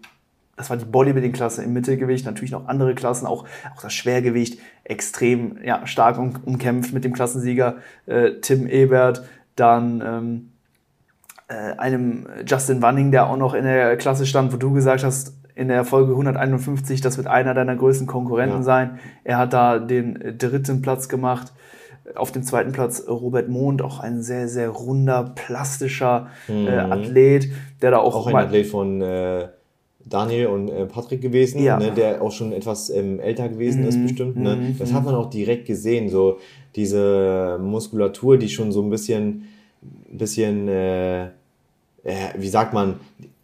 [0.58, 3.44] das war die Bodybuilding-Klasse im Mittelgewicht, natürlich noch andere Klassen, auch,
[3.74, 10.02] auch das Schwergewicht extrem ja, stark um, umkämpft mit dem Klassensieger äh, Tim Ebert, dann
[10.04, 10.52] ähm,
[11.46, 15.32] äh, einem Justin Wanning, der auch noch in der Klasse stand, wo du gesagt hast,
[15.54, 18.62] in der Folge 151, das wird einer deiner größten Konkurrenten ja.
[18.62, 18.98] sein.
[19.24, 21.52] Er hat da den dritten Platz gemacht.
[22.14, 26.68] Auf dem zweiten Platz Robert Mond, auch ein sehr, sehr runder, plastischer äh, mhm.
[26.68, 28.14] äh, Athlet, der da auch.
[28.14, 29.48] Auch ein Athlet von äh,
[30.08, 31.78] Daniel und äh, Patrick gewesen, ja.
[31.78, 33.88] ne, der auch schon etwas ähm, älter gewesen mhm.
[33.88, 34.36] ist, bestimmt.
[34.36, 34.56] Ne?
[34.56, 34.78] Mhm.
[34.78, 36.38] Das hat man auch direkt gesehen, so
[36.76, 39.48] diese Muskulatur, die schon so ein bisschen,
[40.10, 41.28] bisschen, äh, äh
[42.36, 42.94] wie sagt man,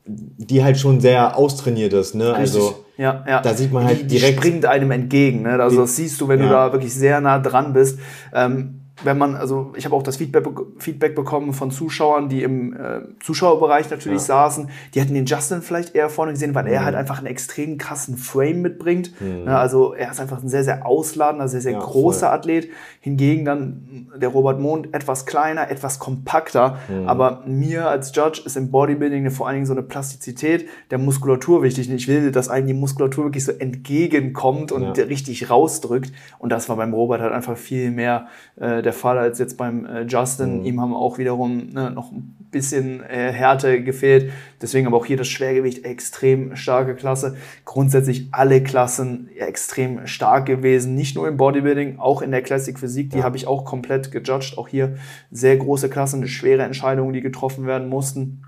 [0.06, 2.34] die halt schon sehr austrainiert ist, ne?
[2.34, 3.40] Also ja, ja.
[3.40, 4.38] Da sieht man halt die, die direkt.
[4.38, 5.60] springt einem entgegen, ne?
[5.60, 6.46] Also das siehst du, wenn ja.
[6.46, 7.98] du da wirklich sehr nah dran bist.
[8.32, 10.46] Ähm, wenn man, also ich habe auch das Feedback,
[10.78, 14.26] Feedback bekommen von Zuschauern, die im äh, Zuschauerbereich natürlich ja.
[14.26, 16.72] saßen, die hätten den Justin vielleicht eher vorne gesehen, weil mhm.
[16.72, 19.10] er halt einfach einen extrem krassen Frame mitbringt.
[19.20, 19.44] Mhm.
[19.44, 22.36] Ne, also er ist einfach ein sehr, sehr ausladender, sehr, sehr ja, großer voll.
[22.36, 22.68] Athlet.
[23.00, 26.78] Hingegen dann der Robert Mond etwas kleiner, etwas kompakter.
[26.88, 27.08] Mhm.
[27.08, 31.64] Aber mir als Judge ist im Bodybuilding vor allen Dingen so eine Plastizität der Muskulatur
[31.64, 31.90] wichtig.
[31.90, 35.04] Ich will, dass einem die Muskulatur wirklich so entgegenkommt und ja.
[35.04, 36.12] richtig rausdrückt.
[36.38, 39.86] Und das war beim Robert halt einfach viel mehr äh, der Fall als jetzt beim
[39.86, 40.60] äh, Justin.
[40.60, 40.64] Mhm.
[40.64, 44.32] Ihm haben auch wiederum ne, noch ein bisschen äh, Härte gefehlt.
[44.62, 47.36] Deswegen aber auch hier das Schwergewicht extrem starke Klasse.
[47.64, 50.94] Grundsätzlich alle Klassen extrem stark gewesen.
[50.94, 53.10] Nicht nur im Bodybuilding, auch in der Classic Physik.
[53.10, 53.24] Die ja.
[53.24, 54.56] habe ich auch komplett gejudged.
[54.56, 54.94] Auch hier
[55.30, 58.42] sehr große Klassen, schwere Entscheidungen, die getroffen werden mussten.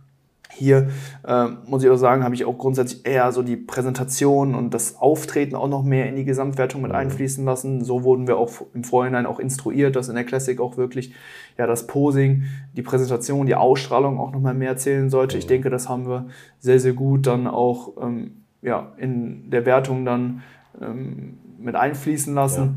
[0.58, 0.88] Hier
[1.26, 4.98] äh, muss ich auch sagen, habe ich auch grundsätzlich eher so die Präsentation und das
[4.98, 6.96] Auftreten auch noch mehr in die Gesamtwertung mit mhm.
[6.96, 7.84] einfließen lassen.
[7.84, 11.12] So wurden wir auch im Vorhinein auch instruiert, dass in der Classic auch wirklich
[11.58, 15.36] ja das Posing, die Präsentation, die Ausstrahlung auch noch mal mehr zählen sollte.
[15.36, 15.48] Ich mhm.
[15.48, 16.26] denke, das haben wir
[16.58, 20.42] sehr sehr gut dann auch ähm, ja in der Wertung dann
[20.80, 22.62] ähm, mit einfließen lassen.
[22.62, 22.74] Ja.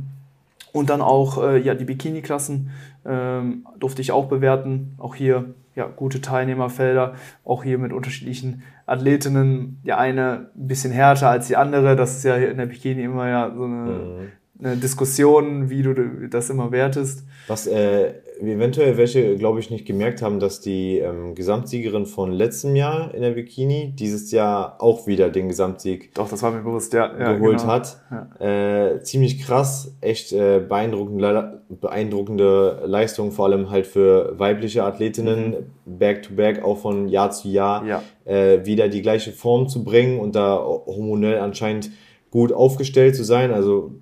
[0.71, 2.71] Und dann auch äh, ja die Bikini-Klassen
[3.05, 4.95] ähm, durfte ich auch bewerten.
[4.97, 7.13] Auch hier ja, gute Teilnehmerfelder,
[7.45, 9.81] auch hier mit unterschiedlichen Athletinnen.
[9.85, 13.27] Die eine ein bisschen härter als die andere, das ist ja in der Bikini immer
[13.29, 17.23] ja so eine, mhm eine Diskussion, wie du das immer wertest.
[17.47, 22.75] Was äh, eventuell welche, glaube ich, nicht gemerkt haben, dass die ähm, Gesamtsiegerin von letztem
[22.75, 26.93] Jahr in der Bikini dieses Jahr auch wieder den Gesamtsieg Doch, das war mir bewusst,
[26.93, 27.71] ja, ja geholt genau.
[27.71, 28.01] hat.
[28.11, 28.91] Ja.
[28.95, 35.97] Äh, ziemlich krass, echt äh, beeindruckende, beeindruckende Leistung, vor allem halt für weibliche Athletinnen, mhm.
[35.97, 38.03] back to back, auch von Jahr zu Jahr, ja.
[38.25, 41.91] äh, wieder die gleiche Form zu bringen und da hormonell anscheinend
[42.31, 43.51] gut aufgestellt zu sein.
[43.51, 43.93] Also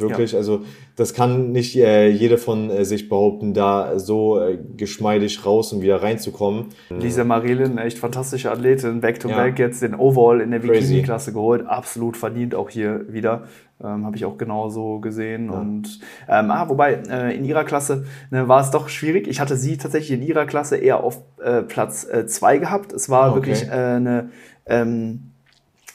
[0.00, 0.38] Wirklich, ja.
[0.38, 0.62] also
[0.96, 5.82] das kann nicht äh, jeder von äh, sich behaupten, da so äh, geschmeidig raus und
[5.82, 6.66] wieder reinzukommen.
[6.90, 9.66] Lisa Marilyn, echt fantastische Athletin, back-to-back ja.
[9.66, 13.44] jetzt den Overall in der Bikini-Klasse geholt, absolut verdient auch hier wieder.
[13.82, 15.46] Ähm, Habe ich auch genauso gesehen.
[15.46, 15.58] Ja.
[15.58, 19.26] Und ähm, ah, wobei äh, in ihrer Klasse ne, war es doch schwierig.
[19.26, 22.92] Ich hatte sie tatsächlich in ihrer Klasse eher auf äh, Platz 2 äh, gehabt.
[22.92, 23.36] Es war okay.
[23.36, 24.30] wirklich äh, eine
[24.66, 25.33] ähm,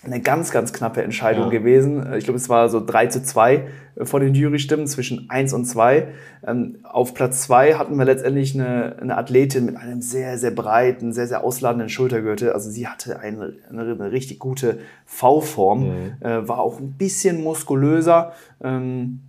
[0.04, 1.50] eine ganz, ganz knappe Entscheidung ja.
[1.50, 2.14] gewesen.
[2.14, 3.68] Ich glaube, es war so 3 zu 2
[4.04, 6.08] von den Jurystimmen zwischen 1 und 2.
[6.48, 11.12] Ähm, auf Platz 2 hatten wir letztendlich eine, eine Athletin mit einem sehr, sehr breiten,
[11.12, 12.54] sehr, sehr ausladenden Schultergürtel.
[12.54, 16.14] Also sie hatte eine, eine, richtig gute V-Form, mhm.
[16.22, 18.32] äh, war auch ein bisschen muskulöser,
[18.64, 19.20] ähm,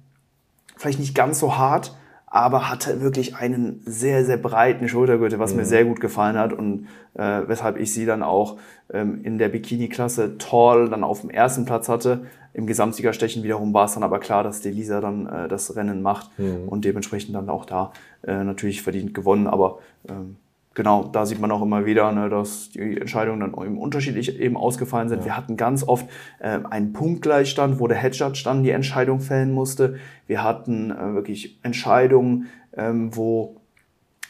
[0.76, 1.96] vielleicht nicht ganz so hart,
[2.30, 5.58] aber hatte wirklich einen sehr, sehr breiten Schultergürtel, was mhm.
[5.58, 8.56] mir sehr gut gefallen hat und äh, weshalb ich sie dann auch
[8.92, 12.26] ähm, in der Bikini-Klasse tall dann auf dem ersten Platz hatte.
[12.54, 16.02] Im Gesamtsiegerstechen wiederum war es dann aber klar, dass die Lisa dann äh, das Rennen
[16.02, 16.68] macht mhm.
[16.68, 20.36] und dementsprechend dann auch da äh, natürlich verdient gewonnen, aber ähm,
[20.74, 24.56] genau, da sieht man auch immer wieder, ne, dass die Entscheidungen dann eben unterschiedlich eben
[24.56, 25.20] ausgefallen sind.
[25.20, 25.24] Ja.
[25.26, 26.06] Wir hatten ganz oft
[26.38, 29.96] äh, einen Punktgleichstand, wo der Headjudge dann die Entscheidung fällen musste.
[30.26, 33.56] Wir hatten äh, wirklich Entscheidungen, ähm, wo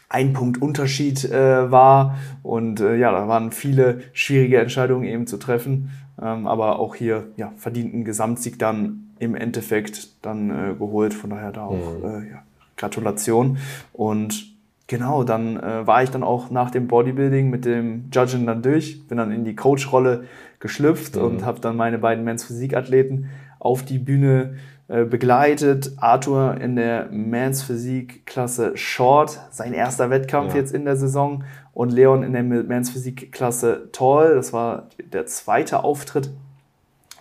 [0.09, 5.37] ein Punkt Unterschied äh, war und äh, ja, da waren viele schwierige Entscheidungen eben zu
[5.37, 11.15] treffen, ähm, aber auch hier ja verdienten Gesamtsieg dann im Endeffekt dann äh, geholt.
[11.15, 12.05] Von daher da auch mhm.
[12.05, 12.43] äh, ja,
[12.77, 13.59] Gratulation
[13.93, 14.50] und
[14.91, 19.07] Genau, dann äh, war ich dann auch nach dem Bodybuilding mit dem Judging dann durch,
[19.07, 20.25] bin dann in die Coach-Rolle
[20.59, 21.23] geschlüpft mhm.
[21.23, 24.57] und habe dann meine beiden Men's Physik-Athleten auf die Bühne
[24.89, 25.93] äh, begleitet.
[25.99, 30.61] Arthur in der Mans Physik Klasse Short, sein erster Wettkampf Ja.
[30.61, 31.45] jetzt in der Saison.
[31.73, 36.31] Und Leon in der Mans Physik Klasse Tall, das war der zweite Auftritt.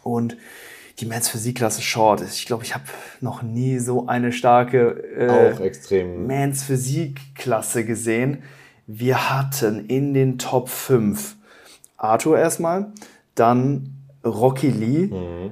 [0.01, 0.37] Und
[0.99, 2.83] die Mans Physik Klasse Short, ich glaube, ich habe
[3.21, 6.27] noch nie so eine starke äh, Auch extrem.
[6.27, 8.43] Mans Physik-Klasse gesehen.
[8.87, 11.35] Wir hatten in den Top 5
[11.97, 12.91] Arthur erstmal,
[13.35, 15.51] dann Rocky Lee, Mhm.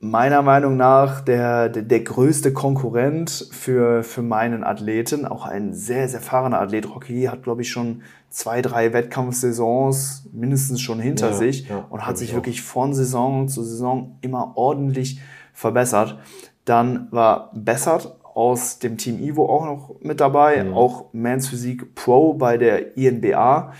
[0.00, 5.26] Meiner Meinung nach der, der, der größte Konkurrent für, für meinen Athleten.
[5.26, 6.88] Auch ein sehr, sehr erfahrener Athlet.
[6.88, 12.06] Rocky hat, glaube ich, schon zwei, drei Wettkampfsaisons mindestens schon hinter Ja, sich ja, und
[12.06, 12.36] hat sich auch.
[12.36, 15.20] wirklich von Saison zu Saison immer ordentlich
[15.52, 16.18] verbessert.
[16.64, 20.74] Dann war Bessert aus dem Team Ivo auch noch mit dabei, Mhm.
[20.74, 23.72] auch Mans Physik Pro bei der INBA.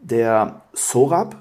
[0.00, 1.36] Der Sorab,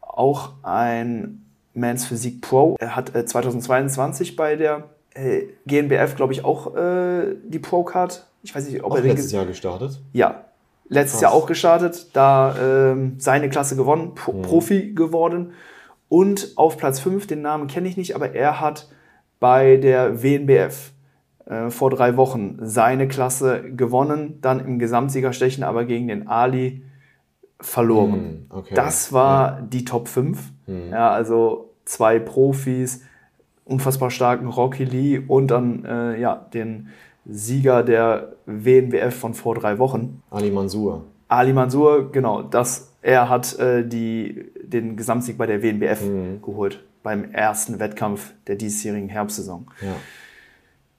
[0.00, 1.41] auch ein
[1.74, 2.76] Mans Physik Pro.
[2.80, 8.26] Er hat äh, 2022 bei der äh, GNBF, glaube ich, auch äh, die Pro-Card.
[8.42, 10.00] Ich weiß nicht, ob Auch er letztes Jahr gestartet.
[10.12, 10.44] ja,
[10.88, 11.22] letztes Krass.
[11.22, 12.54] Jahr auch gestartet, da
[12.92, 14.42] ähm, seine Klasse gewonnen, Pro Mhm.
[14.42, 15.52] Profi geworden.
[16.08, 18.88] Und auf Platz 5, den Namen kenne ich nicht, aber er hat
[19.40, 20.92] bei der WNBF
[21.46, 26.82] äh, vor drei Wochen seine Klasse gewonnen, dann im Gesamtsiegerstechen aber gegen den Ali
[27.62, 28.12] verloren.
[28.12, 28.74] Hm, okay.
[28.74, 30.38] Das war die Top 5.
[30.66, 30.90] Mhm.
[30.90, 33.02] Ja, also zwei Profis,
[33.64, 36.88] unfassbar starken Rocky Lee und dann äh, ja, den
[37.24, 40.22] Sieger der WNBF von vor drei Wochen.
[40.30, 41.04] Ali Mansour.
[41.28, 46.42] Ali Mansour, genau, das, er hat äh, die, den Gesamtsieg bei der WNBF Mhm.
[46.42, 49.66] geholt, beim ersten Wettkampf der diesjährigen Herbstsaison.
[49.80, 49.94] Ja.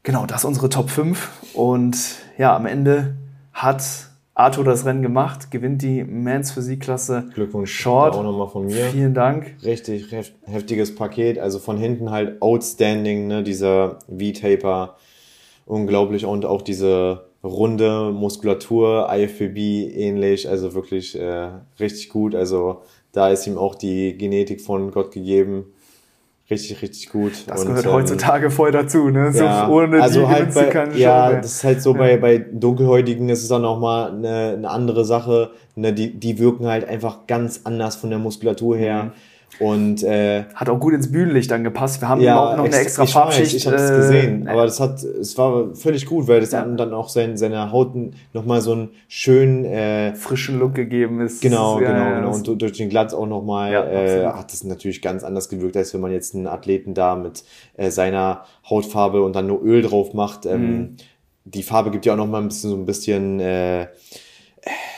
[0.04, 1.30] Genau, das ist unsere Top 5.
[1.54, 1.98] Und
[2.38, 3.16] ja, am Ende
[3.54, 8.16] hat Arthur das Rennen gemacht, gewinnt die Mans Physikklasse Glückwunsch Short.
[8.16, 8.86] auch nochmal von mir.
[8.86, 9.56] Vielen Dank.
[9.64, 11.38] Richtig hef- heftiges Paket.
[11.38, 13.44] Also von hinten halt outstanding, ne?
[13.44, 14.96] Dieser V-Taper.
[15.66, 16.26] Unglaublich.
[16.26, 19.58] Und auch diese runde Muskulatur, IFBB
[19.96, 20.50] ähnlich.
[20.50, 22.34] Also wirklich äh, richtig gut.
[22.34, 25.73] Also da ist ihm auch die Genetik von Gott gegeben.
[26.50, 27.32] Richtig, richtig gut.
[27.48, 29.32] Das Und, gehört ähm, heutzutage voll dazu, ne?
[29.32, 32.18] So ja, ohne also die halt bei, keine ja, Show das ist halt so bei,
[32.18, 35.52] bei Dunkelhäutigen ist es dann auch mal eine, eine andere Sache.
[35.76, 39.06] Ne, die, die wirken halt einfach ganz anders von der Muskulatur her.
[39.06, 39.12] Mhm.
[39.60, 42.02] Und äh, Hat auch gut ins Bühnenlicht dann gepasst.
[42.02, 43.54] Wir haben ja, auch noch eine ex- extra ich Farbschicht.
[43.54, 46.52] Weiß, ich habe es äh, gesehen, aber das hat, es war völlig gut, weil das
[46.52, 46.64] Ja.
[46.66, 47.92] dann, auch sein, seiner Haut
[48.34, 51.42] nochmal so einen schönen, äh, frischen Look gegeben ist.
[51.42, 54.64] genau, ja, genau, genau, und du- durch den Glanz auch nochmal, Ja, äh, hat das
[54.64, 57.44] natürlich ganz anders gewirkt, als wenn man jetzt einen Athleten da mit
[57.78, 60.46] äh, seiner Hautfarbe und dann nur Öl drauf macht.
[60.46, 60.96] Ähm, Mhm.
[61.46, 63.88] Die Farbe gibt ja auch nochmal ein bisschen, so ein bisschen, äh,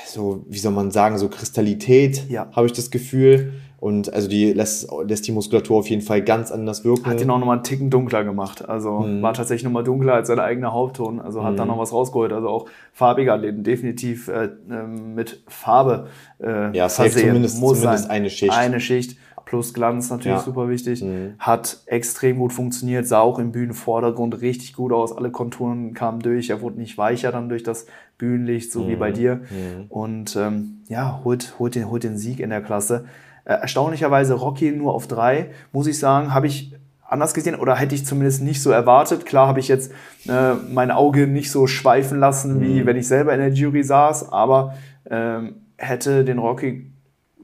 [0.08, 2.48] so, wie soll man sagen, so Kristallität, Ja.
[2.56, 3.54] habe ich das Gefühl.
[3.86, 7.06] Und also die lässt, lässt die Muskulatur auf jeden Fall ganz anders wirken.
[7.06, 8.67] Hat ihn auch nochmal einen Ticken dunkler gemacht.
[8.67, 9.21] Also Mhm.
[9.21, 11.21] war tatsächlich nochmal dunkler als sein eigener Hauptton.
[11.21, 11.69] Also hat da Mhm.
[11.71, 12.34] noch was rausgeholt.
[12.34, 16.08] Also auch farbige Athleten definitiv äh, ähm, mit Farbe
[16.41, 17.28] äh, Ja, safe versehen.
[17.28, 18.12] zumindest- Muss zumindest sein.
[18.12, 18.58] eine Schicht.
[18.58, 20.43] Eine Schicht plus Glanz natürlich Ja.
[20.43, 21.04] super wichtig.
[21.04, 21.36] Mhm.
[21.38, 25.15] Hat extrem gut funktioniert, sah auch im Bühnenvordergrund richtig gut aus.
[25.15, 26.50] Alle Konturen kamen durch.
[26.50, 27.86] Er wurde nicht weicher dann durch das
[28.17, 29.36] Bühnenlicht, so wie bei dir.
[29.36, 29.86] Mhm.
[29.89, 33.06] Und ähm, ja, holt, holt, den, holt den Sieg in der Klasse.
[33.45, 36.73] Äh, erstaunlicherweise Rocky nur auf drei, muss ich sagen, habe ich
[37.08, 39.25] anders gesehen oder hätte ich zumindest nicht so erwartet.
[39.27, 39.91] Klar habe ich jetzt
[40.27, 42.86] äh, mein Auge nicht so schweifen lassen, wie Mhm.
[42.88, 44.73] wenn ich selber in der Jury saß, aber
[45.10, 46.91] ähm, hätte den Rocky,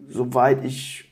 [0.09, 1.07] soweit ich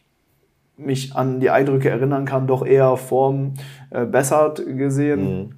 [0.77, 3.53] mich an die Eindrücke erinnern kann, doch eher vorm
[3.91, 5.21] äh, Bessert gesehen.
[5.21, 5.55] Mhm.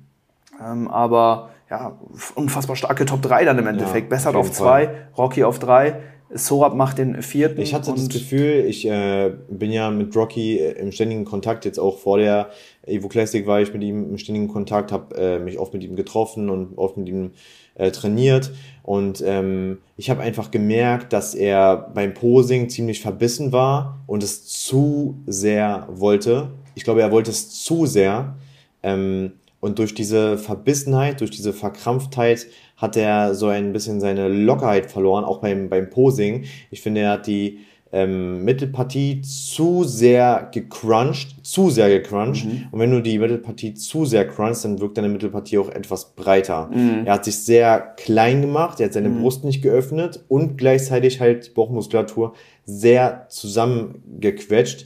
[0.63, 1.93] Ähm, aber ja,
[2.35, 4.07] unfassbar starke Top 3 dann im Endeffekt.
[4.07, 5.95] auf Bessert auf 2, Rocky auf 3,
[6.33, 7.61] Sorab macht den vierten.
[7.61, 11.65] Ich hatte das Gefühl, ich äh, bin ja mit Rocky äh, im ständigen Kontakt.
[11.65, 12.49] Jetzt auch vor der
[12.85, 15.95] Evo Classic war ich mit ihm im ständigen Kontakt, habe äh, mich oft mit ihm
[15.95, 17.31] getroffen und oft mit ihm
[17.75, 18.51] äh, trainiert.
[18.83, 24.45] Und ähm, ich habe einfach gemerkt, dass er beim Posing ziemlich verbissen war und es
[24.45, 26.51] zu sehr wollte.
[26.75, 28.35] Ich glaube, er wollte es zu sehr.
[28.83, 34.91] Ähm, und durch diese Verbissenheit, durch diese Verkrampftheit hat er so ein bisschen seine Lockerheit
[34.91, 36.43] verloren, auch beim, beim Posing.
[36.71, 37.60] Ich finde, er hat die
[37.93, 42.45] ähm, Mittelpartie zu sehr gecrunched, zu sehr gecrunched.
[42.45, 42.67] Mhm.
[42.71, 46.69] Und wenn du die Mittelpartie zu sehr crunchst, dann wirkt deine Mittelpartie auch etwas breiter.
[46.74, 47.06] Mhm.
[47.06, 49.21] Er hat sich sehr klein gemacht, er hat seine Mhm.
[49.21, 52.34] Brust nicht geöffnet und gleichzeitig halt die Bauchmuskulatur
[52.65, 54.86] sehr zusammengequetscht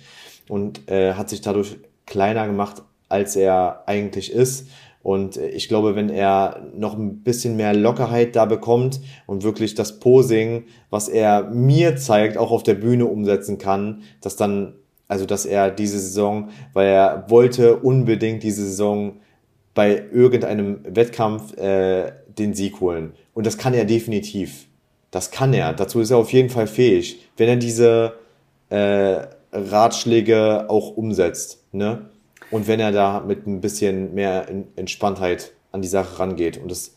[0.49, 4.67] und äh, hat sich dadurch kleiner gemacht, als er eigentlich ist.
[5.03, 9.75] Und äh, ich glaube, wenn er noch ein bisschen mehr Lockerheit da bekommt und wirklich
[9.75, 14.73] das Posing, was er mir zeigt, auch auf der Bühne umsetzen kann, dass dann,
[15.07, 19.17] also dass er diese Saison, weil er wollte unbedingt diese Saison
[19.75, 23.13] bei irgendeinem Wettkampf äh, den Sieg holen.
[23.33, 24.67] Und das kann er definitiv.
[25.11, 25.73] Das kann er.
[25.73, 27.19] Dazu ist er auf jeden Fall fähig.
[27.37, 28.13] Wenn er diese
[28.69, 31.63] äh, Ratschläge auch umsetzt.
[31.71, 32.09] Ne?
[32.51, 36.57] Und wenn er da mit ein bisschen mehr Entspanntheit an die Sache rangeht.
[36.57, 36.95] Und, das,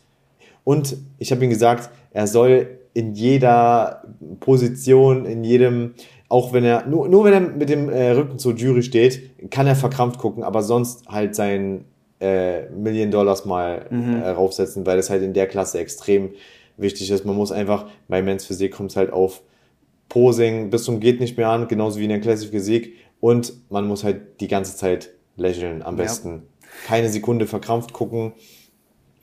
[0.65, 4.03] und ich habe ihm gesagt, er soll in jeder
[4.41, 5.95] Position, in jedem,
[6.29, 9.67] auch wenn er, nur, nur wenn er mit dem äh, Rücken zur Jury steht, kann
[9.67, 11.85] er verkrampft gucken, aber sonst halt sein
[12.21, 14.23] äh, Million Dollars mal mhm.
[14.23, 16.31] äh, raufsetzen, weil das halt in der Klasse extrem
[16.77, 17.25] wichtig ist.
[17.25, 19.43] Man muss einfach, bei Men's Physik kommt es halt auf
[20.09, 22.95] Posing bis zum geht nicht mehr an, genauso wie in der Classic Physik.
[23.21, 26.43] Und man muss halt die ganze Zeit lächeln am besten.
[26.61, 26.69] Ja.
[26.87, 28.33] Keine Sekunde verkrampft gucken,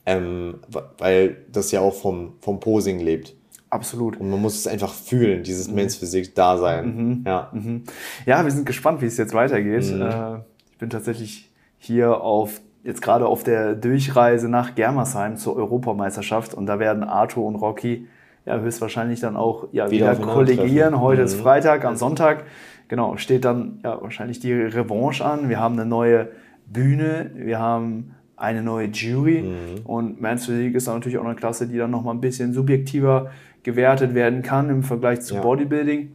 [0.06, 0.60] ähm,
[0.98, 3.36] weil das ja auch vom, vom Posing lebt.
[3.70, 4.18] Absolut.
[4.18, 5.76] Und man muss es einfach fühlen, dieses mhm.
[5.76, 6.96] Men's Physik da sein.
[6.96, 7.24] Mhm.
[7.26, 7.50] Ja.
[7.52, 7.84] Mhm.
[8.26, 9.92] ja, wir sind gespannt, wie es jetzt weitergeht.
[9.92, 10.02] Mhm.
[10.02, 10.36] Äh,
[10.72, 16.68] ich bin tatsächlich hier auf jetzt gerade auf der Durchreise nach Germersheim zur Europameisterschaft und
[16.68, 18.08] da werden Arthur und Rocky
[18.46, 21.02] ja höchstwahrscheinlich dann auch ja, wieder, wieder kollegieren.
[21.02, 21.26] Heute mhm.
[21.26, 22.44] ist Freitag, am Sonntag
[22.88, 25.50] genau steht dann ja wahrscheinlich die Revanche an.
[25.50, 26.30] Wir haben eine neue
[26.68, 29.86] Bühne, wir haben eine neue Jury mhm.
[29.86, 32.54] und Men's Physik ist dann natürlich auch eine Klasse, die dann noch mal ein bisschen
[32.54, 33.32] subjektiver
[33.64, 35.42] gewertet werden kann im Vergleich zu ja.
[35.42, 36.12] Bodybuilding.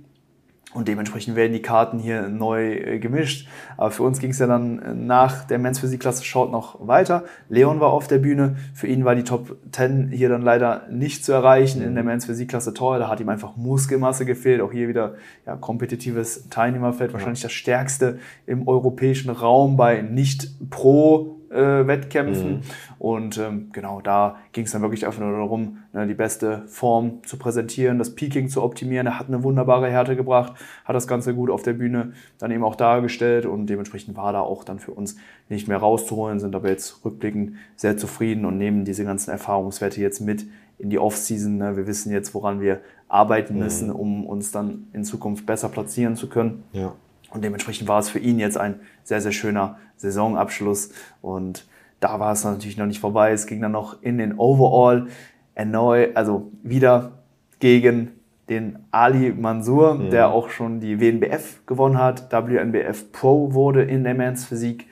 [0.73, 3.49] Und dementsprechend werden die Karten hier neu äh, gemischt.
[3.77, 6.87] Aber für uns ging es ja dann äh, nach der Men's Physik Klasse Short noch
[6.87, 7.25] weiter.
[7.49, 8.57] Leon war auf der Bühne.
[8.73, 12.27] Für ihn war die Top 10 hier dann leider nicht zu erreichen in der Men's
[12.27, 13.01] Physik Klasse Tor.
[13.01, 14.61] Da hat ihm einfach Muskelmasse gefehlt.
[14.61, 17.13] Auch hier wieder ja, kompetitives Teilnehmerfeld.
[17.13, 22.51] Wahrscheinlich das stärkste im europäischen Raum bei nicht pro äh, Wettkämpfen.
[22.51, 22.61] Mhm.
[22.99, 27.25] Und ähm, genau, da ging es dann wirklich einfach nur darum, ne, die beste Form
[27.25, 29.07] zu präsentieren, das Peaking zu optimieren.
[29.09, 30.53] Er hat eine wunderbare Härte gebracht,
[30.85, 34.41] hat das Ganze gut auf der Bühne dann eben auch dargestellt und dementsprechend war da
[34.41, 35.17] auch dann für uns
[35.49, 40.21] nicht mehr rauszuholen, sind aber jetzt rückblickend sehr zufrieden und nehmen diese ganzen Erfahrungswerte jetzt
[40.21, 40.47] mit
[40.79, 41.59] in die Offseason.
[41.59, 41.77] Ne?
[41.77, 43.61] Wir wissen jetzt, woran wir arbeiten mhm.
[43.61, 46.63] müssen, um uns dann in Zukunft besser platzieren zu können.
[46.73, 46.95] Ja.
[47.31, 50.91] Und dementsprechend war es für ihn jetzt ein sehr, sehr schöner Saisonabschluss.
[51.23, 51.67] Und
[52.01, 53.33] da war es natürlich noch nicht vorbei.
[53.33, 55.07] Es ging dann noch in den Overall
[55.55, 57.13] erneut, also wieder
[57.59, 58.13] gegen
[58.49, 60.11] den Ali Mansour, mhm.
[60.11, 64.87] der auch schon die WNBF gewonnen hat, WNBF Pro wurde in der Men's Physik.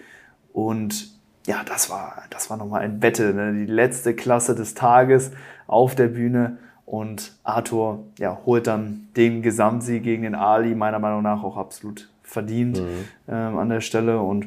[0.53, 1.11] Und
[1.47, 3.53] ja, das war, das war nochmal ein Wette, ne?
[3.53, 5.33] die letzte Klasse des Tages
[5.66, 6.59] auf der Bühne.
[6.85, 12.09] Und Arthur ja, holt dann den Gesamtsieg gegen den Ali, meiner Meinung nach auch absolut
[12.23, 13.05] verdient mhm.
[13.29, 14.47] ähm, an der Stelle und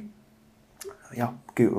[1.16, 1.70] ja, ge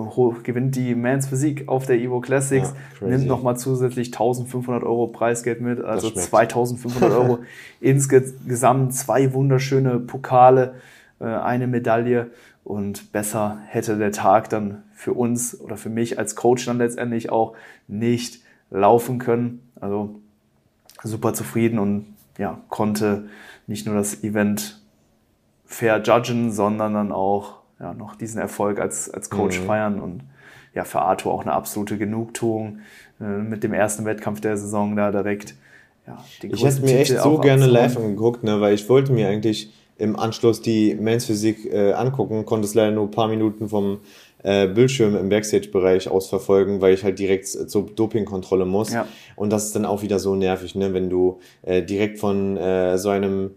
[0.43, 5.61] gewinnt die Mans Physik auf der Evo Classics, ja, nimmt nochmal zusätzlich 1500 Euro Preisgeld
[5.61, 7.39] mit, also 2500 Euro
[7.81, 10.75] insgesamt, zwei wunderschöne Pokale,
[11.21, 12.31] äh, eine Medaille
[12.65, 17.31] und besser hätte der Tag dann für uns oder für mich als Coach dann letztendlich
[17.31, 17.55] auch
[17.89, 18.41] nicht
[18.71, 19.69] laufen können.
[19.81, 20.21] Also
[21.03, 22.07] super zufrieden und
[22.39, 23.29] ja, konnte
[23.67, 24.81] nicht nur das Event
[25.65, 29.65] fair judgen, sondern dann auch ja, noch diesen Erfolg als, als Coach mhm.
[29.65, 30.23] feiern und
[30.75, 32.79] ja, für Arthur auch eine absolute Genugtuung
[33.21, 35.55] äh, mit dem ersten Wettkampf der Saison da direkt.
[36.07, 39.73] Ja, ich hätte mir echt so gerne live angeguckt, ne, weil ich wollte mir eigentlich
[39.99, 43.99] im Anschluss die Men's Physik äh, angucken, konnte es leider nur ein paar Minuten vom
[44.43, 48.93] äh, Bildschirm im Backstage-Bereich ausverfolgen, weil ich halt direkt zur Dopingkontrolle muss.
[48.93, 49.07] Ja.
[49.37, 52.99] Und das ist dann auch wieder so nervig, ne, wenn du äh, direkt von äh,
[52.99, 53.53] so einem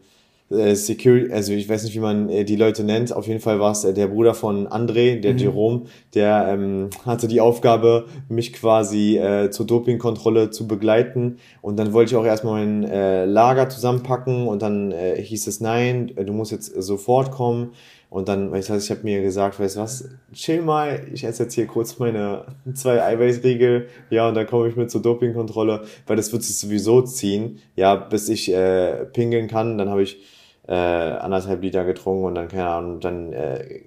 [0.49, 3.11] äh, Security, also ich weiß nicht, wie man äh, die Leute nennt.
[3.11, 5.39] Auf jeden Fall war es äh, der Bruder von André, der mhm.
[5.39, 5.81] Jerome,
[6.13, 11.37] der ähm, hatte die Aufgabe, mich quasi äh, zur Dopingkontrolle zu begleiten.
[11.61, 15.61] Und dann wollte ich auch erstmal mein äh, Lager zusammenpacken und dann äh, hieß es,
[15.61, 17.71] nein, du musst jetzt sofort kommen.
[18.15, 21.43] Und dann, weißt du, ich habe mir gesagt, weißt du was, chill mal, ich esse
[21.43, 26.15] jetzt hier kurz meine zwei Eiweißriegel, ja, und dann komme ich mit zur Dopingkontrolle, weil
[26.15, 30.23] das wird sich sowieso ziehen, ja, bis ich äh, pingeln kann, dann habe ich
[30.65, 33.81] äh, anderthalb Liter getrunken und dann, keine Ahnung, dann äh,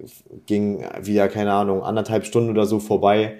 [0.45, 3.39] ging wieder, keine Ahnung, anderthalb Stunden oder so vorbei.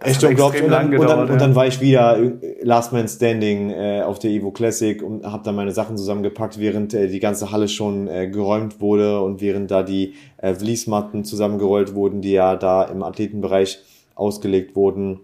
[0.00, 0.62] Echt unglaublich.
[0.62, 2.18] Und, dann, gedauert, und, dann, und dann war ich wieder
[2.62, 6.94] Last Man Standing äh, auf der Evo Classic und habe dann meine Sachen zusammengepackt, während
[6.94, 11.94] äh, die ganze Halle schon äh, geräumt wurde und während da die äh, Fließmatten zusammengerollt
[11.94, 13.78] wurden, die ja da im Athletenbereich
[14.14, 15.20] ausgelegt wurden.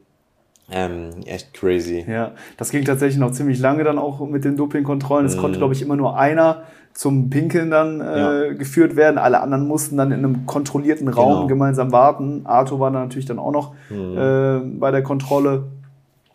[0.71, 2.05] Ähm, echt crazy.
[2.09, 5.27] Ja, das ging tatsächlich noch ziemlich lange dann auch mit den Dopingkontrollen.
[5.27, 5.41] Es mm.
[5.41, 6.62] konnte, glaube ich, immer nur einer
[6.95, 8.53] zum Pinkeln dann äh, ja.
[8.55, 9.19] geführt werden.
[9.19, 11.47] Alle anderen mussten dann in einem kontrollierten Raum genau.
[11.49, 12.43] gemeinsam warten.
[12.45, 14.17] Arthur war dann natürlich dann auch noch mhm.
[14.17, 15.65] äh, bei der Kontrolle,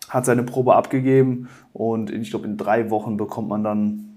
[0.09, 4.09] hat seine Probe abgegeben und ich glaube in drei Wochen bekommt man dann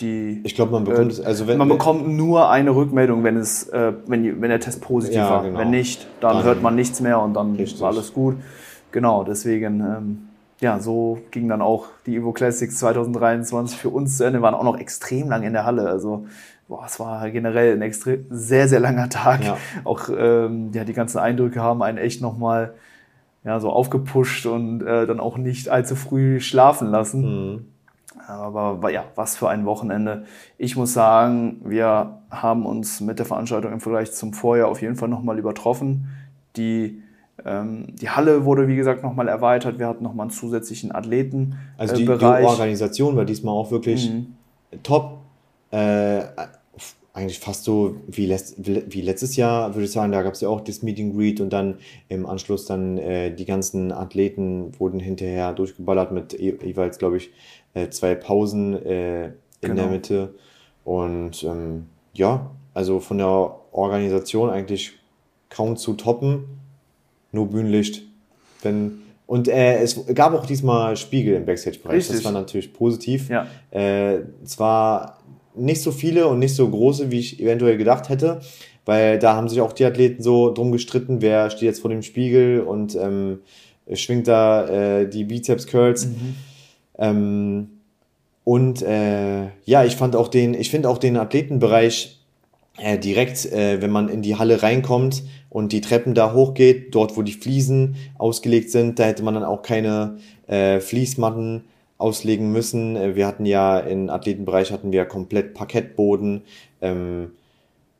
[0.00, 0.40] die.
[0.44, 3.68] Ich glaube, man bekommt äh, es, also wenn man bekommt nur eine Rückmeldung, wenn es,
[3.68, 5.42] äh, wenn, wenn der Test positiv Ja, war.
[5.42, 5.58] genau.
[5.58, 7.80] Wenn nicht, dann, Dann- hört man nichts mehr und dann Richtig.
[7.80, 8.36] war alles gut.
[8.92, 10.18] Genau, deswegen, ähm,
[10.64, 14.38] ja, so ging dann auch die Evo Classics 2023 für uns zu Ende.
[14.38, 15.86] Wir waren auch noch extrem lang in der Halle.
[15.86, 16.26] Also,
[16.68, 19.44] boah, es war generell ein extrem, sehr, sehr langer Tag.
[19.44, 19.58] Ja.
[19.84, 22.72] Auch ähm, ja, die ganzen Eindrücke haben einen echt nochmal
[23.44, 27.50] ja, so aufgepusht und äh, dann auch nicht allzu früh schlafen lassen.
[27.52, 27.64] Mhm.
[28.26, 30.24] Aber ja, was für ein Wochenende.
[30.56, 34.96] Ich muss sagen, wir haben uns mit der Veranstaltung im Vergleich zum Vorjahr auf jeden
[34.96, 36.08] Fall nochmal übertroffen.
[36.56, 37.02] Die,
[37.42, 39.78] die Halle wurde, wie gesagt, nochmal erweitert.
[39.78, 41.58] Wir hatten nochmal einen zusätzlichen Athletenbereich.
[41.76, 44.26] Also die, die Organisation war diesmal auch wirklich Mhm.
[44.82, 45.18] top.
[45.70, 46.22] Äh,
[47.12, 50.10] eigentlich fast so wie, letzt, wie letztes Jahr, würde ich sagen.
[50.12, 51.76] Da gab es ja auch das Meet and Greet und dann
[52.08, 57.30] im Anschluss dann äh, die ganzen Athleten wurden hinterher durchgeballert mit je- jeweils, glaube ich,
[57.74, 59.74] äh, zwei Pausen äh, in Genau.
[59.82, 60.34] der Mitte.
[60.84, 64.92] Und ähm, ja, also von der Organisation eigentlich
[65.50, 66.44] kaum zu toppen.
[67.34, 68.02] Nur Bühnenlicht.
[68.62, 72.08] Wenn, und äh, es gab auch diesmal Spiegel im Backstage-Bereich.
[72.08, 73.28] Das war natürlich positiv.
[73.28, 73.46] Ja.
[73.70, 75.18] Äh, zwar
[75.54, 78.40] nicht so viele und nicht so große, wie ich eventuell gedacht hätte,
[78.84, 82.02] weil da haben sich auch die Athleten so drum gestritten, wer steht jetzt vor dem
[82.02, 83.40] Spiegel und ähm,
[83.92, 86.06] schwingt da äh, die Bizeps-Curls.
[86.06, 86.34] Mhm.
[86.98, 87.68] Ähm,
[88.44, 92.23] und äh, ja, ich fand auch den, ich finde auch den Athletenbereich
[92.78, 97.16] äh, direkt, äh, wenn man in die Halle reinkommt und die Treppen da hochgeht, dort
[97.16, 100.18] wo die Fliesen ausgelegt sind, da hätte man dann auch keine
[100.48, 101.64] äh, Fließmatten
[101.98, 102.96] auslegen müssen.
[102.96, 106.42] Äh, wir hatten ja im Athletenbereich hatten wir komplett Parkettboden.
[106.82, 107.30] Ähm,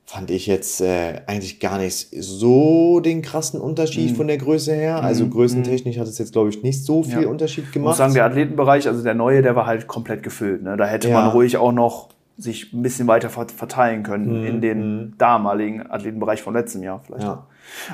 [0.07, 4.17] fand ich jetzt äh, eigentlich gar nicht so den krassen Unterschied Mhm.
[4.17, 5.03] von der Größe her.
[5.03, 5.31] Also Mhm.
[5.31, 7.29] größentechnisch hat es jetzt, glaube ich, nicht so viel Ja.
[7.29, 7.97] Unterschied Ich muss gemacht.
[7.97, 10.63] sagen, der Athletenbereich, also der neue, der war halt komplett gefüllt.
[10.63, 10.77] Ne?
[10.77, 11.15] Da hätte Ja.
[11.23, 15.13] man ruhig auch noch sich ein bisschen weiter vert- verteilen können Mhm, in den mhm.
[15.19, 17.25] damaligen Athletenbereich von letztem Jahr vielleicht.
[17.25, 17.47] Ja.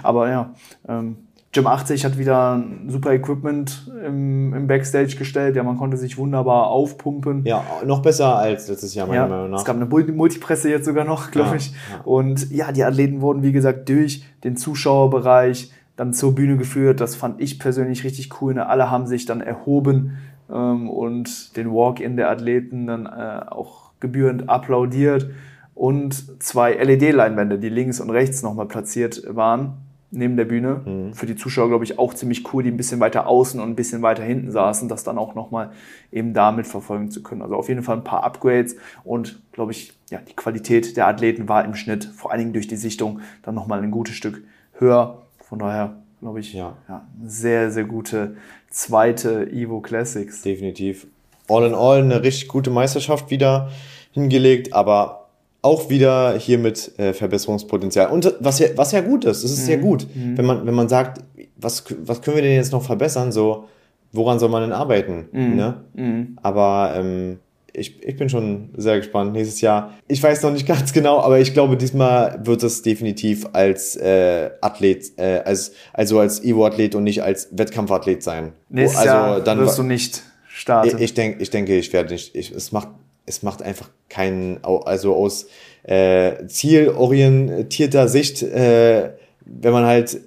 [0.02, 0.54] Aber ja,
[0.88, 1.16] ähm,
[1.52, 5.56] Gym 80 hat wieder ein super Equipment im, im Backstage gestellt.
[5.56, 7.44] Ja, man konnte sich wunderbar aufpumpen.
[7.44, 9.58] Ja, noch besser als letztes Jahr, meiner Ja, Meinung nach.
[9.58, 11.72] es gab eine Multi- Multipresse jetzt sogar noch, glaube Ja, ich.
[11.72, 12.00] ja.
[12.04, 17.00] Und ja, die Athleten wurden, wie gesagt, durch den Zuschauerbereich dann zur Bühne geführt.
[17.00, 18.54] Das fand ich persönlich richtig cool.
[18.54, 18.66] Ne?
[18.68, 20.18] Alle haben sich dann erhoben
[20.50, 25.30] ähm, und den Walk-in der Athleten dann äh, auch gebührend applaudiert.
[25.74, 29.78] Und zwei LED-Leinwände, die links und rechts nochmal platziert waren,
[30.10, 30.82] neben der Bühne.
[30.84, 31.14] Mhm.
[31.14, 33.76] Für die Zuschauer, glaube ich, auch ziemlich cool, die ein bisschen weiter außen und ein
[33.76, 35.70] bisschen weiter hinten saßen, das dann auch nochmal
[36.12, 37.40] eben damit verfolgen zu können.
[37.42, 41.48] Also auf jeden Fall ein paar Upgrades und, glaube ich, ja, die Qualität der Athleten
[41.48, 44.42] war im Schnitt, vor allen Dingen durch die Sichtung, dann nochmal ein gutes Stück
[44.74, 45.22] höher.
[45.38, 46.76] Von daher, glaube ich, Ja.
[46.88, 48.36] ja, sehr, sehr gute
[48.68, 50.42] zweite Evo Classics.
[50.42, 51.06] Definitiv.
[51.50, 53.70] All in all eine richtig gute Meisterschaft wieder
[54.12, 55.28] hingelegt, aber
[55.62, 58.10] auch wieder hier mit äh, Verbesserungspotenzial.
[58.10, 59.80] Und was ja, was ja gut ist, es ist ja Mhm.
[59.82, 61.22] gut, wenn man, wenn man sagt,
[61.56, 63.64] was, was können wir denn jetzt noch verbessern, so,
[64.12, 65.28] woran soll man denn arbeiten?
[65.32, 65.84] Ne?
[65.94, 66.38] Mhm.
[66.42, 67.40] Aber ähm,
[67.72, 69.92] ich, ich bin schon sehr gespannt nächstes Jahr.
[70.08, 74.50] Ich weiß noch nicht ganz genau, aber ich glaube, diesmal wird es definitiv als äh,
[74.60, 78.52] Athlet, äh, als, also als Evo-Athlet und nicht als Wettkampfathlet sein.
[78.68, 80.22] Nächstes also Jahr wirst du nicht
[80.60, 80.96] starten.
[80.96, 82.34] ich, ich, denk, ich denke, ich werde nicht.
[82.34, 82.88] Ich, es, macht,
[83.26, 85.46] es macht einfach keinen, also aus
[85.84, 89.10] äh, zielorientierter Sicht, äh,
[89.44, 90.20] wenn man halt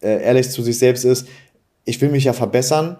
[0.00, 1.28] äh, ehrlich zu sich selbst ist,
[1.84, 2.96] ich will mich ja verbessern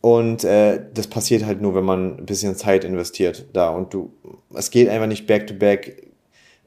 [0.00, 4.12] und äh, das passiert halt nur, wenn man ein bisschen Zeit investiert da und du,
[4.54, 6.08] es geht einfach nicht back-to-back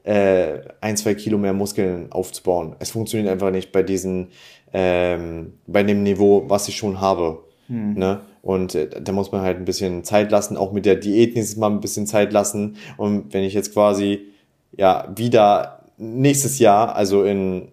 [0.02, 2.76] äh, ein, zwei Kilo mehr Muskeln aufzubauen.
[2.78, 4.28] Es funktioniert einfach nicht bei diesen,
[4.72, 7.44] ähm, bei dem Niveau, was ich schon habe.
[7.68, 8.20] Ne?
[8.46, 11.56] Und äh, da muss man halt ein bisschen Zeit lassen, auch mit der Diät nächstes
[11.56, 12.76] Mal ein bisschen Zeit lassen.
[12.96, 14.28] Und wenn ich jetzt quasi
[14.76, 17.72] ja wieder nächstes Jahr, also in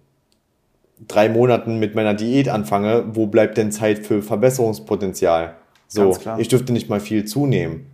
[1.08, 5.58] drei Monaten mit meiner Diät anfange, wo bleibt denn Zeit für Verbesserungspotenzial?
[5.88, 7.86] So, ich dürfte nicht mal viel zunehmen.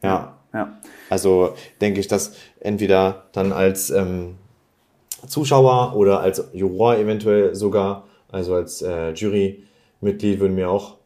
[0.00, 0.36] Ja.
[0.54, 0.78] ja.
[1.08, 4.36] Also denke ich, dass entweder dann als ähm,
[5.26, 10.99] Zuschauer oder als Juror eventuell sogar, also als äh, Jurymitglied würden mir auch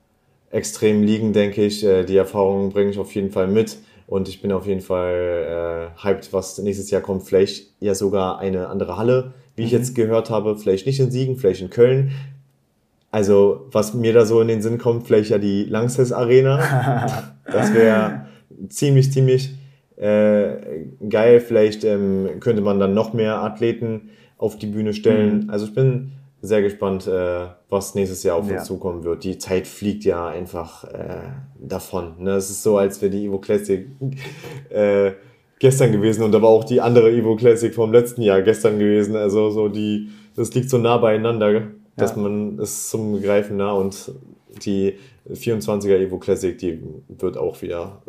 [0.55, 1.85] extrem liegen, denke ich.
[1.85, 5.91] Äh, die Erfahrungen bringe ich auf jeden Fall mit und ich bin auf jeden Fall
[5.99, 7.25] äh, hyped, was nächstes Jahr kommt.
[7.25, 10.57] Vielleicht ja sogar eine andere Halle, wie ich jetzt gehört habe.
[10.57, 12.13] Vielleicht nicht in Siegen, vielleicht in Köln.
[13.11, 17.31] Also, was mir da so in den Sinn kommt, vielleicht ja die Langsess Arena.
[17.47, 18.25] Das wäre
[18.71, 19.55] ziemlich, ziemlich
[19.97, 21.41] äh, geil.
[21.41, 25.51] Vielleicht ähm, könnte man dann noch mehr Athleten auf die Bühne stellen.
[25.51, 26.13] Also ich bin
[26.45, 28.59] sehr gespannt, äh, was nächstes Jahr auf Ja.
[28.59, 29.25] uns zukommen wird.
[29.25, 31.23] Die Zeit fliegt ja einfach äh,
[31.59, 32.15] davon.
[32.19, 32.33] Ne?
[32.33, 33.87] Es ist so, als wäre die Evo Classic
[34.69, 35.13] äh,
[35.59, 39.17] gestern gewesen und da war auch die andere Evo Classic vom letzten Jahr gestern gewesen.
[39.17, 42.23] Also so die, das liegt so nah beieinander, dass ja.
[42.23, 44.13] man es zum Greifen nah und
[44.65, 44.99] die
[45.33, 46.79] 24er Evo Classic, die
[47.09, 48.03] wird auch wieder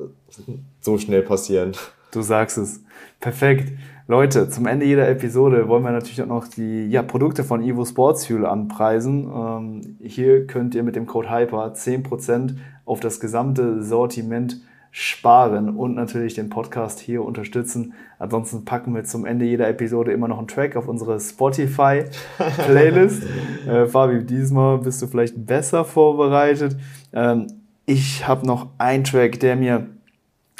[0.81, 1.71] so schnell passieren.
[2.11, 2.81] Du sagst es.
[3.19, 3.71] Perfekt.
[4.07, 7.85] Leute, zum Ende jeder Episode wollen wir natürlich auch noch die ja, Produkte von Evo
[7.85, 9.27] Sports Fuel anpreisen.
[9.35, 15.95] Ähm, hier könnt ihr mit dem Code HYPER 10% auf das gesamte Sortiment sparen und
[15.95, 17.95] natürlich den Podcast hier unterstützen.
[18.19, 23.23] Ansonsten packen wir zum Ende jeder Episode immer noch einen Track auf unsere Spotify-Playlist.
[23.67, 26.77] äh, Fabi, diesmal bist du vielleicht besser vorbereitet.
[27.11, 27.47] Ähm,
[27.87, 29.87] ich habe noch einen Track, der mir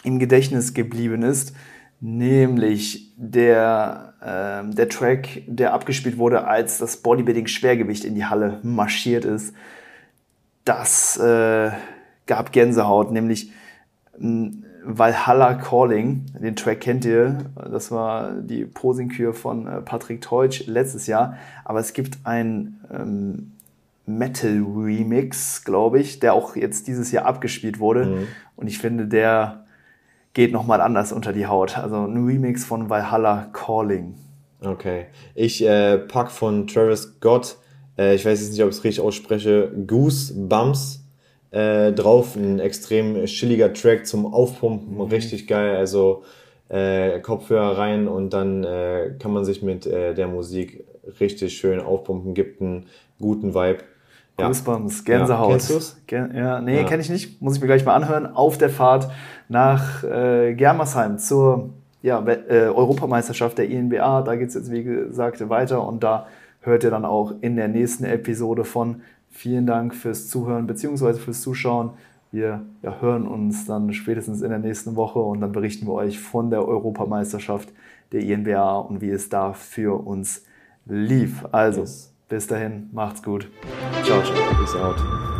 [0.04, 1.54] im Gedächtnis geblieben ist,
[2.06, 9.26] nämlich der, äh, der Track, der abgespielt wurde, als das Bodybuilding-Schwergewicht in die Halle marschiert
[9.26, 9.56] ist.
[10.66, 11.72] Das äh,
[12.28, 13.51] gab Gänsehaut, nämlich
[14.84, 21.08] Valhalla Calling, den Track kennt ihr, das war die Posing-Kür von äh, Patrick Teutsch letztes
[21.08, 23.51] Jahr, aber es gibt ein ähm,
[24.06, 28.28] Metal-Remix, glaube ich, der auch jetzt dieses Jahr abgespielt wurde mhm.
[28.56, 29.64] und ich finde, der
[30.36, 34.14] geht nochmal anders unter die Haut, also ein Remix von Valhalla Calling.
[34.62, 37.58] Okay, ich äh, pack von Travis Scott,
[37.98, 41.06] äh, ich weiß jetzt nicht, ob ich es richtig ausspreche, Goosebumps
[41.52, 42.36] äh, drauf.
[42.36, 45.02] Ein extrem chilliger Track zum Aufpumpen, mhm.
[45.02, 45.78] richtig geil.
[45.78, 46.24] Also
[46.70, 50.84] äh, Kopfhörer rein und dann äh, kann man sich mit äh, der Musik
[51.20, 52.88] richtig schön aufpumpen, gibt einen
[53.20, 53.84] guten Vibe.
[54.38, 54.48] Ja.
[54.48, 55.50] Goosebumps, Gänsehaut.
[55.50, 56.02] Ja, kennst du's?
[56.10, 56.84] ja, nee, ja.
[56.84, 57.42] kenne ich nicht.
[57.42, 58.26] Muss ich mir gleich mal anhören.
[58.26, 59.10] Auf der Fahrt
[59.48, 61.70] nach äh, Germersheim zur
[62.02, 64.22] ja, äh, Europameisterschaft der INBA.
[64.24, 66.28] Da geht es jetzt, wie gesagt, weiter und da
[66.62, 71.16] hört ihr dann auch in der nächsten Episode von Vielen Dank fürs Zuhören bzw.
[71.16, 71.90] fürs Zuschauen.
[72.32, 76.20] Wir ja, hören uns dann spätestens in der nächsten Woche und dann berichten wir euch
[76.20, 77.70] von der Europameisterschaft
[78.14, 80.46] der INBA und wie es da für uns
[80.86, 81.46] lief.
[81.52, 82.14] Also, yes.
[82.30, 83.48] Bis dahin, macht's gut.
[84.04, 84.56] Ciao, ciao.
[84.60, 85.35] Peace out.